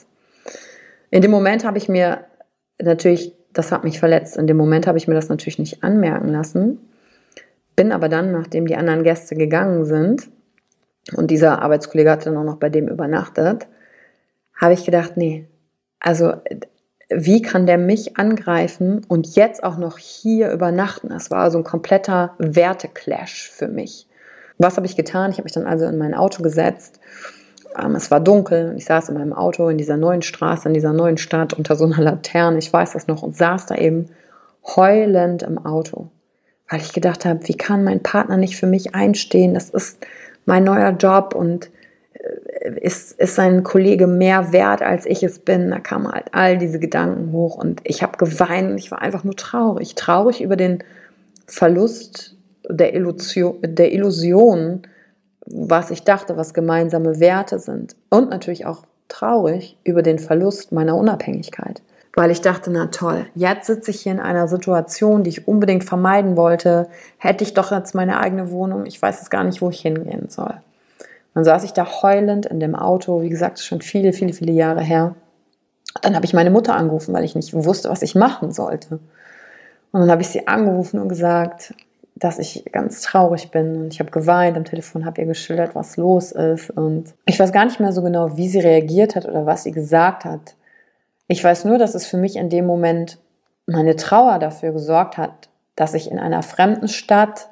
In 1.12 1.22
dem 1.22 1.30
Moment 1.30 1.66
habe 1.66 1.78
ich 1.78 1.90
mir 1.90 2.26
natürlich, 2.80 3.34
das 3.54 3.72
hat 3.72 3.84
mich 3.84 4.00
verletzt, 4.00 4.38
in 4.38 4.48
dem 4.48 4.58
Moment 4.58 4.88
habe 4.88 4.98
ich 4.98 5.08
mir 5.08 5.14
das 5.14 5.30
natürlich 5.30 5.60
nicht 5.60 5.84
anmerken 5.84 6.30
lassen, 6.30 6.80
bin 7.76 7.92
aber 7.92 8.10
dann, 8.10 8.32
nachdem 8.32 8.66
die 8.66 8.78
anderen 8.78 9.04
Gäste 9.04 9.36
gegangen 9.36 9.86
sind 9.86 10.30
und 11.16 11.32
dieser 11.32 11.62
Arbeitskollege 11.62 12.10
hat 12.10 12.26
dann 12.26 12.38
auch 12.38 12.44
noch 12.44 12.58
bei 12.58 12.70
dem 12.70 12.88
übernachtet, 12.88 13.68
habe 14.56 14.74
ich 14.74 14.86
gedacht, 14.86 15.18
nee, 15.18 15.48
also 16.00 16.34
wie 17.10 17.42
kann 17.42 17.66
der 17.66 17.78
mich 17.78 18.18
angreifen 18.18 19.02
und 19.08 19.36
jetzt 19.36 19.64
auch 19.64 19.78
noch 19.78 19.98
hier 19.98 20.52
übernachten? 20.52 21.10
Das 21.10 21.30
war 21.30 21.52
so 21.52 21.58
ein 21.58 21.66
kompletter 21.66 22.36
Werteclash 22.38 23.52
für 23.52 23.68
mich. 23.68 24.08
Was 24.62 24.78
habe 24.78 24.86
ich 24.86 24.96
getan? 24.96 25.32
Ich 25.32 25.38
habe 25.38 25.46
mich 25.46 25.54
dann 25.54 25.66
also 25.66 25.86
in 25.86 25.98
mein 25.98 26.14
Auto 26.14 26.44
gesetzt. 26.44 27.00
Ähm, 27.78 27.96
es 27.96 28.12
war 28.12 28.20
dunkel 28.20 28.70
und 28.70 28.78
ich 28.78 28.86
saß 28.86 29.10
in 29.10 29.16
meinem 29.16 29.34
Auto 29.34 29.70
in 29.70 29.78
dieser 29.78 29.98
neuen 29.98 30.22
Straße, 30.22 30.68
in 30.68 30.74
dieser 30.74 30.94
neuen 30.94 31.18
Stadt 31.18 31.54
unter 31.54 31.76
so 31.76 31.86
einer 31.86 32.02
Laterne, 32.02 32.58
ich 32.58 32.72
weiß 32.72 32.94
das 32.94 33.08
noch, 33.08 33.24
und 33.24 33.36
saß 33.36 33.68
da 33.68 33.76
eben 33.76 34.08
heulend 34.76 35.44
im 35.44 35.58
Auto, 35.66 36.10
weil 36.70 36.82
ich 36.82 36.94
gedacht 36.94 37.26
habe, 37.26 37.48
wie 37.48 37.56
kann 37.56 37.84
mein 37.84 38.04
Partner 38.04 38.38
nicht 38.38 38.58
für 38.58 38.68
mich 38.68 38.94
einstehen? 38.94 39.54
Das 39.54 39.70
ist 39.70 40.06
mein 40.46 40.64
neuer 40.64 40.92
Job 40.92 41.34
und 41.34 41.70
äh, 42.14 42.80
ist, 42.82 43.14
ist 43.14 43.36
sein 43.36 43.64
Kollege 43.64 44.08
mehr 44.08 44.52
wert, 44.52 44.82
als 44.82 45.06
ich 45.06 45.24
es 45.24 45.40
bin? 45.40 45.72
Da 45.72 45.80
kamen 45.80 46.12
halt 46.12 46.34
all 46.34 46.58
diese 46.58 46.80
Gedanken 46.80 47.32
hoch 47.32 47.56
und 47.56 47.82
ich 47.84 48.04
habe 48.04 48.18
geweint. 48.18 48.80
Ich 48.80 48.92
war 48.92 49.02
einfach 49.02 49.24
nur 49.24 49.36
traurig. 49.36 49.96
Traurig 49.96 50.42
über 50.42 50.56
den 50.56 50.84
Verlust 51.48 52.36
der 52.72 52.94
Illusion, 52.94 53.60
der 53.62 53.92
Illusion, 53.92 54.82
was 55.46 55.92
ich 55.92 56.04
dachte, 56.04 56.38
was 56.38 56.54
gemeinsame 56.54 57.20
Werte 57.20 57.60
sind. 57.60 57.96
Und 58.10 58.30
natürlich 58.30 58.66
auch 58.66 58.86
traurig 59.08 59.78
über 59.84 60.02
den 60.02 60.20
Verlust 60.20 60.72
meiner 60.72 60.96
Unabhängigkeit. 60.96 61.82
Weil 62.14 62.32
ich 62.32 62.42
dachte, 62.42 62.72
na 62.72 62.88
toll, 62.88 63.26
jetzt 63.36 63.68
sitze 63.68 63.92
ich 63.92 64.02
hier 64.02 64.12
in 64.12 64.20
einer 64.20 64.48
Situation, 64.48 65.24
die 65.24 65.30
ich 65.30 65.48
unbedingt 65.48 65.86
vermeiden 65.86 66.36
wollte. 66.36 66.88
Hätte 67.18 67.44
ich 67.44 67.54
doch 67.54 67.72
jetzt 67.72 67.96
meine 67.96 68.20
eigene 68.20 68.52
Wohnung, 68.52 68.86
ich 68.86 69.02
weiß 69.02 69.20
jetzt 69.20 69.32
gar 69.32 69.44
nicht, 69.44 69.62
wo 69.62 69.70
ich 69.70 69.82
hingehen 69.82 70.30
soll. 70.30 70.56
Dann 71.34 71.46
saß 71.46 71.64
ich 71.64 71.72
da 71.72 71.86
heulend 72.02 72.46
in 72.46 72.60
dem 72.60 72.76
Auto, 72.76 73.22
wie 73.22 73.30
gesagt, 73.30 73.60
schon 73.60 73.82
viele, 73.82 74.12
viele, 74.12 74.34
viele 74.34 74.52
Jahre 74.52 74.82
her. 74.82 75.16
Dann 76.02 76.16
habe 76.16 76.26
ich 76.26 76.34
meine 76.34 76.52
Mutter 76.52 76.76
angerufen, 76.76 77.14
weil 77.14 77.24
ich 77.24 77.36
nicht 77.36 77.54
wusste, 77.54 77.90
was 77.90 78.02
ich 78.02 78.16
machen 78.16 78.52
sollte. 78.52 79.00
Und 79.92 80.02
dann 80.02 80.12
habe 80.12 80.22
ich 80.22 80.30
sie 80.30 80.48
angerufen 80.48 81.00
und 81.00 81.10
gesagt, 81.10 81.74
dass 82.22 82.38
ich 82.38 82.66
ganz 82.72 83.02
traurig 83.02 83.50
bin 83.50 83.76
und 83.78 83.94
ich 83.94 84.00
habe 84.00 84.12
geweint 84.12 84.56
am 84.56 84.64
Telefon, 84.64 85.06
habe 85.06 85.22
ihr 85.22 85.28
geschildert, 85.28 85.74
was 85.74 85.98
los 85.98 86.32
ist 86.32 86.70
und 86.70 87.16
ich 87.26 87.40
weiß 87.40 87.52
gar 87.52 87.66
nicht 87.66 87.80
mehr 87.80 87.92
so 87.92 88.04
genau, 88.04 88.38
wie 88.38 88.48
sie 88.48 88.60
reagiert 88.60 89.16
hat 89.16 89.26
oder 89.26 89.48
was 89.48 89.64
sie 89.64 89.72
gesagt 89.72 90.24
hat. 90.24 90.56
Ich 91.28 91.44
weiß 91.44 91.66
nur, 91.66 91.80
dass 91.80 91.96
es 91.96 92.06
für 92.06 92.18
mich 92.18 92.36
in 92.36 92.50
dem 92.50 92.68
Moment 92.68 93.18
meine 93.66 93.96
Trauer 93.96 94.38
dafür 94.38 94.72
gesorgt 94.72 95.18
hat, 95.18 95.50
dass 95.76 95.96
ich 95.96 96.12
in 96.12 96.20
einer 96.20 96.44
fremden 96.44 96.88
Stadt 96.88 97.50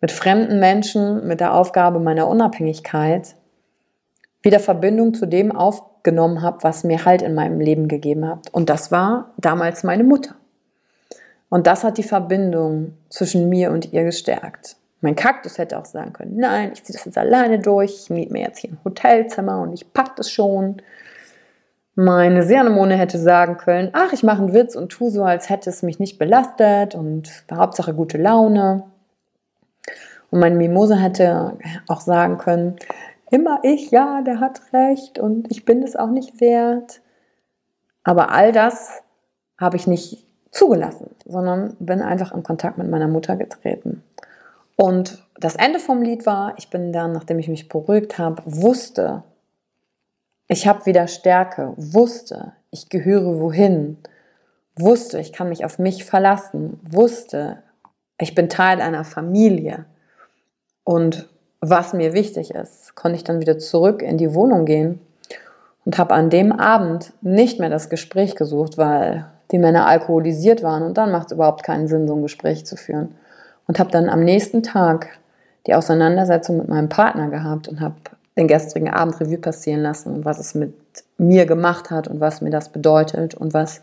mit 0.00 0.10
fremden 0.10 0.58
Menschen, 0.58 1.26
mit 1.26 1.40
der 1.40 1.52
Aufgabe 1.52 2.00
meiner 2.00 2.28
Unabhängigkeit 2.28 3.36
wieder 4.40 4.60
Verbindung 4.60 5.12
zu 5.12 5.26
dem 5.26 5.52
aufgenommen 5.52 6.40
habe, 6.40 6.62
was 6.62 6.82
mir 6.82 7.04
Halt 7.04 7.20
in 7.20 7.34
meinem 7.34 7.60
Leben 7.60 7.88
gegeben 7.88 8.26
hat. 8.26 8.48
Und 8.52 8.70
das 8.70 8.90
war 8.90 9.34
damals 9.36 9.84
meine 9.84 10.04
Mutter. 10.04 10.36
Und 11.48 11.66
das 11.66 11.84
hat 11.84 11.98
die 11.98 12.02
Verbindung 12.02 12.94
zwischen 13.08 13.48
mir 13.48 13.70
und 13.70 13.92
ihr 13.92 14.04
gestärkt. 14.04 14.76
Mein 15.00 15.14
Kaktus 15.14 15.58
hätte 15.58 15.78
auch 15.78 15.84
sagen 15.84 16.12
können, 16.12 16.36
nein, 16.36 16.72
ich 16.72 16.82
ziehe 16.82 16.96
das 16.96 17.04
jetzt 17.04 17.18
alleine 17.18 17.58
durch, 17.58 17.94
ich 18.02 18.10
miete 18.10 18.32
mir 18.32 18.42
jetzt 18.42 18.58
hier 18.58 18.70
ein 18.70 18.80
Hotelzimmer 18.84 19.60
und 19.60 19.72
ich 19.72 19.92
packe 19.92 20.12
das 20.16 20.30
schon. 20.30 20.82
Meine 21.94 22.42
Seanemone 22.42 22.96
hätte 22.96 23.18
sagen 23.18 23.56
können, 23.56 23.90
ach, 23.92 24.12
ich 24.12 24.22
mache 24.22 24.42
einen 24.42 24.52
Witz 24.52 24.74
und 24.74 24.90
tu 24.90 25.08
so, 25.08 25.22
als 25.24 25.48
hätte 25.48 25.70
es 25.70 25.82
mich 25.82 25.98
nicht 25.98 26.18
belastet 26.18 26.94
und 26.94 27.44
Hauptsache 27.52 27.94
gute 27.94 28.18
Laune. 28.18 28.84
Und 30.30 30.40
meine 30.40 30.56
Mimose 30.56 30.96
hätte 31.00 31.56
auch 31.88 32.00
sagen 32.00 32.36
können, 32.36 32.76
immer 33.30 33.60
ich, 33.62 33.90
ja, 33.90 34.22
der 34.22 34.40
hat 34.40 34.60
recht 34.72 35.18
und 35.18 35.50
ich 35.50 35.64
bin 35.64 35.82
es 35.82 35.96
auch 35.96 36.10
nicht 36.10 36.40
wert. 36.40 37.00
Aber 38.02 38.30
all 38.30 38.52
das 38.52 39.02
habe 39.58 39.76
ich 39.76 39.86
nicht 39.86 40.25
zugelassen, 40.56 41.10
sondern 41.24 41.76
bin 41.78 42.00
einfach 42.00 42.32
in 42.32 42.42
Kontakt 42.42 42.78
mit 42.78 42.88
meiner 42.88 43.08
Mutter 43.08 43.36
getreten. 43.36 44.02
Und 44.76 45.22
das 45.38 45.56
Ende 45.56 45.78
vom 45.78 46.02
Lied 46.02 46.26
war, 46.26 46.54
ich 46.56 46.70
bin 46.70 46.92
dann, 46.92 47.12
nachdem 47.12 47.38
ich 47.38 47.48
mich 47.48 47.68
beruhigt 47.68 48.18
habe, 48.18 48.42
wusste, 48.46 49.22
ich 50.48 50.66
habe 50.66 50.86
wieder 50.86 51.08
Stärke, 51.08 51.72
wusste, 51.76 52.52
ich 52.70 52.88
gehöre 52.88 53.40
wohin, 53.40 53.98
wusste, 54.76 55.18
ich 55.18 55.32
kann 55.32 55.48
mich 55.48 55.64
auf 55.64 55.78
mich 55.78 56.04
verlassen, 56.04 56.80
wusste, 56.88 57.62
ich 58.18 58.34
bin 58.34 58.48
Teil 58.48 58.80
einer 58.80 59.04
Familie 59.04 59.84
und 60.84 61.28
was 61.60 61.92
mir 61.92 62.12
wichtig 62.12 62.52
ist, 62.54 62.94
konnte 62.94 63.16
ich 63.16 63.24
dann 63.24 63.40
wieder 63.40 63.58
zurück 63.58 64.02
in 64.02 64.18
die 64.18 64.34
Wohnung 64.34 64.64
gehen 64.64 65.00
und 65.84 65.98
habe 65.98 66.14
an 66.14 66.30
dem 66.30 66.52
Abend 66.52 67.12
nicht 67.22 67.58
mehr 67.58 67.70
das 67.70 67.90
Gespräch 67.90 68.36
gesucht, 68.36 68.78
weil 68.78 69.26
die 69.52 69.58
Männer 69.58 69.86
alkoholisiert 69.86 70.62
waren 70.62 70.82
und 70.82 70.98
dann 70.98 71.12
macht 71.12 71.26
es 71.26 71.32
überhaupt 71.32 71.62
keinen 71.62 71.88
Sinn, 71.88 72.08
so 72.08 72.14
ein 72.14 72.22
Gespräch 72.22 72.66
zu 72.66 72.76
führen. 72.76 73.14
Und 73.66 73.78
habe 73.78 73.90
dann 73.90 74.08
am 74.08 74.22
nächsten 74.22 74.62
Tag 74.62 75.08
die 75.66 75.74
Auseinandersetzung 75.74 76.58
mit 76.58 76.68
meinem 76.68 76.88
Partner 76.88 77.28
gehabt 77.28 77.68
und 77.68 77.80
habe 77.80 77.94
den 78.36 78.48
gestrigen 78.48 78.90
Abend 78.90 79.20
Revue 79.20 79.38
passieren 79.38 79.80
lassen 79.82 80.14
und 80.14 80.24
was 80.24 80.38
es 80.38 80.54
mit 80.54 80.74
mir 81.18 81.46
gemacht 81.46 81.90
hat 81.90 82.06
und 82.06 82.20
was 82.20 82.40
mir 82.40 82.50
das 82.50 82.68
bedeutet 82.68 83.34
und 83.34 83.54
was 83.54 83.80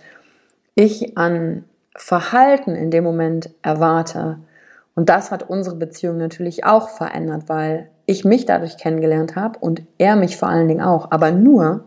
ich 0.76 1.18
an 1.18 1.64
Verhalten 1.96 2.76
in 2.76 2.92
dem 2.92 3.04
Moment 3.04 3.50
erwarte. 3.62 4.40
Und 4.96 5.10
das 5.10 5.32
hat 5.32 5.50
unsere 5.50 5.76
Beziehung 5.76 6.18
natürlich 6.18 6.66
auch 6.66 6.90
verändert, 6.90 7.44
weil 7.48 7.90
ich 8.06 8.26
mich 8.26 8.46
dadurch 8.46 8.78
kennengelernt 8.78 9.36
habe 9.36 9.60
und 9.60 9.82
er 9.98 10.16
mich 10.16 10.38
vor 10.38 10.50
allen 10.50 10.68
Dingen 10.68 10.82
auch. 10.82 11.12
Aber 11.12 11.32
nur, 11.32 11.86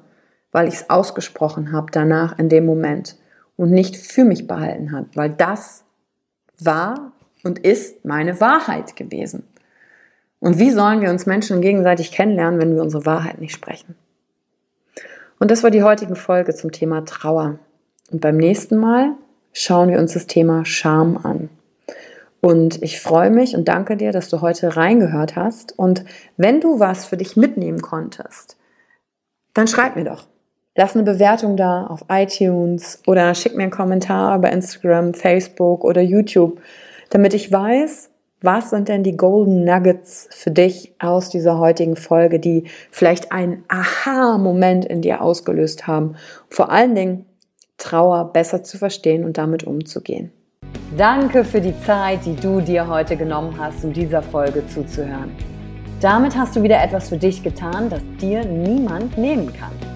weil 0.53 0.69
ich 0.69 0.75
es 0.75 0.91
ausgesprochen 0.91 1.73
habe 1.73 1.87
danach 1.93 2.39
in 2.39 2.49
dem 2.49 2.67
Moment 2.67 3.17
und 3.57 3.71
nicht 3.71 3.97
für 3.97 4.25
mich 4.25 4.47
behalten 4.47 4.93
habe, 4.93 5.09
weil 5.15 5.31
das 5.31 5.85
war 6.59 7.13
und 7.43 7.59
ist 7.59 8.05
meine 8.05 8.41
Wahrheit 8.41 8.97
gewesen. 8.97 9.45
Und 10.41 10.59
wie 10.59 10.71
sollen 10.71 11.01
wir 11.01 11.11
uns 11.11 11.27
Menschen 11.27 11.61
gegenseitig 11.61 12.13
kennenlernen, 12.13 12.61
wenn 12.61 12.75
wir 12.75 12.83
unsere 12.83 13.07
Wahrheit 13.07 13.41
nicht 13.41 13.55
sprechen? 13.55 13.95
Und 15.39 15.51
das 15.51 15.63
war 15.63 15.71
die 15.71 15.83
heutige 15.83 16.17
Folge 16.17 16.55
zum 16.55 16.73
Thema 16.73 17.05
Trauer. 17.05 17.59
Und 18.11 18.21
beim 18.21 18.37
nächsten 18.37 18.77
Mal 18.77 19.13
schauen 19.53 19.91
wir 19.91 19.99
uns 19.99 20.13
das 20.13 20.27
Thema 20.27 20.65
Scham 20.65 21.19
an. 21.23 21.49
Und 22.41 22.83
ich 22.83 23.01
freue 23.01 23.31
mich 23.31 23.57
und 23.57 23.67
danke 23.67 23.97
dir, 23.97 24.13
dass 24.13 24.29
du 24.29 24.41
heute 24.41 24.77
reingehört 24.77 25.37
hast. 25.37 25.77
Und 25.79 26.05
wenn 26.37 26.61
du 26.61 26.79
was 26.79 27.05
für 27.05 27.17
dich 27.17 27.37
mitnehmen 27.37 27.81
konntest, 27.81 28.57
dann 29.55 29.67
schreib 29.67 29.97
mir 29.97 30.05
doch. 30.05 30.27
Lass 30.79 30.95
eine 30.95 31.05
Bewertung 31.05 31.57
da 31.57 31.87
auf 31.87 32.05
iTunes 32.11 33.03
oder 33.07 33.35
schick 33.35 33.57
mir 33.57 33.63
einen 33.63 33.73
Kommentar 33.73 34.39
bei 34.39 34.51
Instagram, 34.51 35.15
Facebook 35.15 35.85
oder 35.85 36.03
YouTube, 36.03 36.61
damit 37.09 37.33
ich 37.33 37.51
weiß, 37.51 38.11
was 38.43 38.69
sind 38.69 38.89
denn 38.89 39.03
die 39.03 39.17
Golden 39.17 39.65
Nuggets 39.65 40.29
für 40.31 40.51
dich 40.51 40.95
aus 40.99 41.31
dieser 41.31 41.59
heutigen 41.59 41.97
Folge, 41.97 42.39
die 42.39 42.65
vielleicht 42.91 43.33
einen 43.33 43.65
Aha-Moment 43.69 44.85
in 44.85 45.01
dir 45.01 45.23
ausgelöst 45.23 45.87
haben? 45.87 46.17
Vor 46.51 46.71
allen 46.71 46.95
Dingen 46.95 47.25
Trauer 47.79 48.33
besser 48.33 48.63
zu 48.63 48.77
verstehen 48.77 49.25
und 49.25 49.39
damit 49.39 49.65
umzugehen. 49.65 50.31
Danke 50.97 51.45
für 51.45 51.61
die 51.63 51.79
Zeit, 51.81 52.25
die 52.27 52.37
du 52.37 52.61
dir 52.61 52.87
heute 52.87 53.17
genommen 53.17 53.57
hast, 53.59 53.83
um 53.83 53.95
dieser 53.95 54.23
Folge 54.23 54.67
zuzuhören. 54.69 55.35
Damit 56.03 56.37
hast 56.37 56.55
du 56.55 56.63
wieder 56.63 56.83
etwas 56.83 57.09
für 57.09 57.17
dich 57.17 57.43
getan, 57.43 57.89
das 57.89 58.03
dir 58.21 58.45
niemand 58.45 59.17
nehmen 59.17 59.51
kann. 59.55 59.96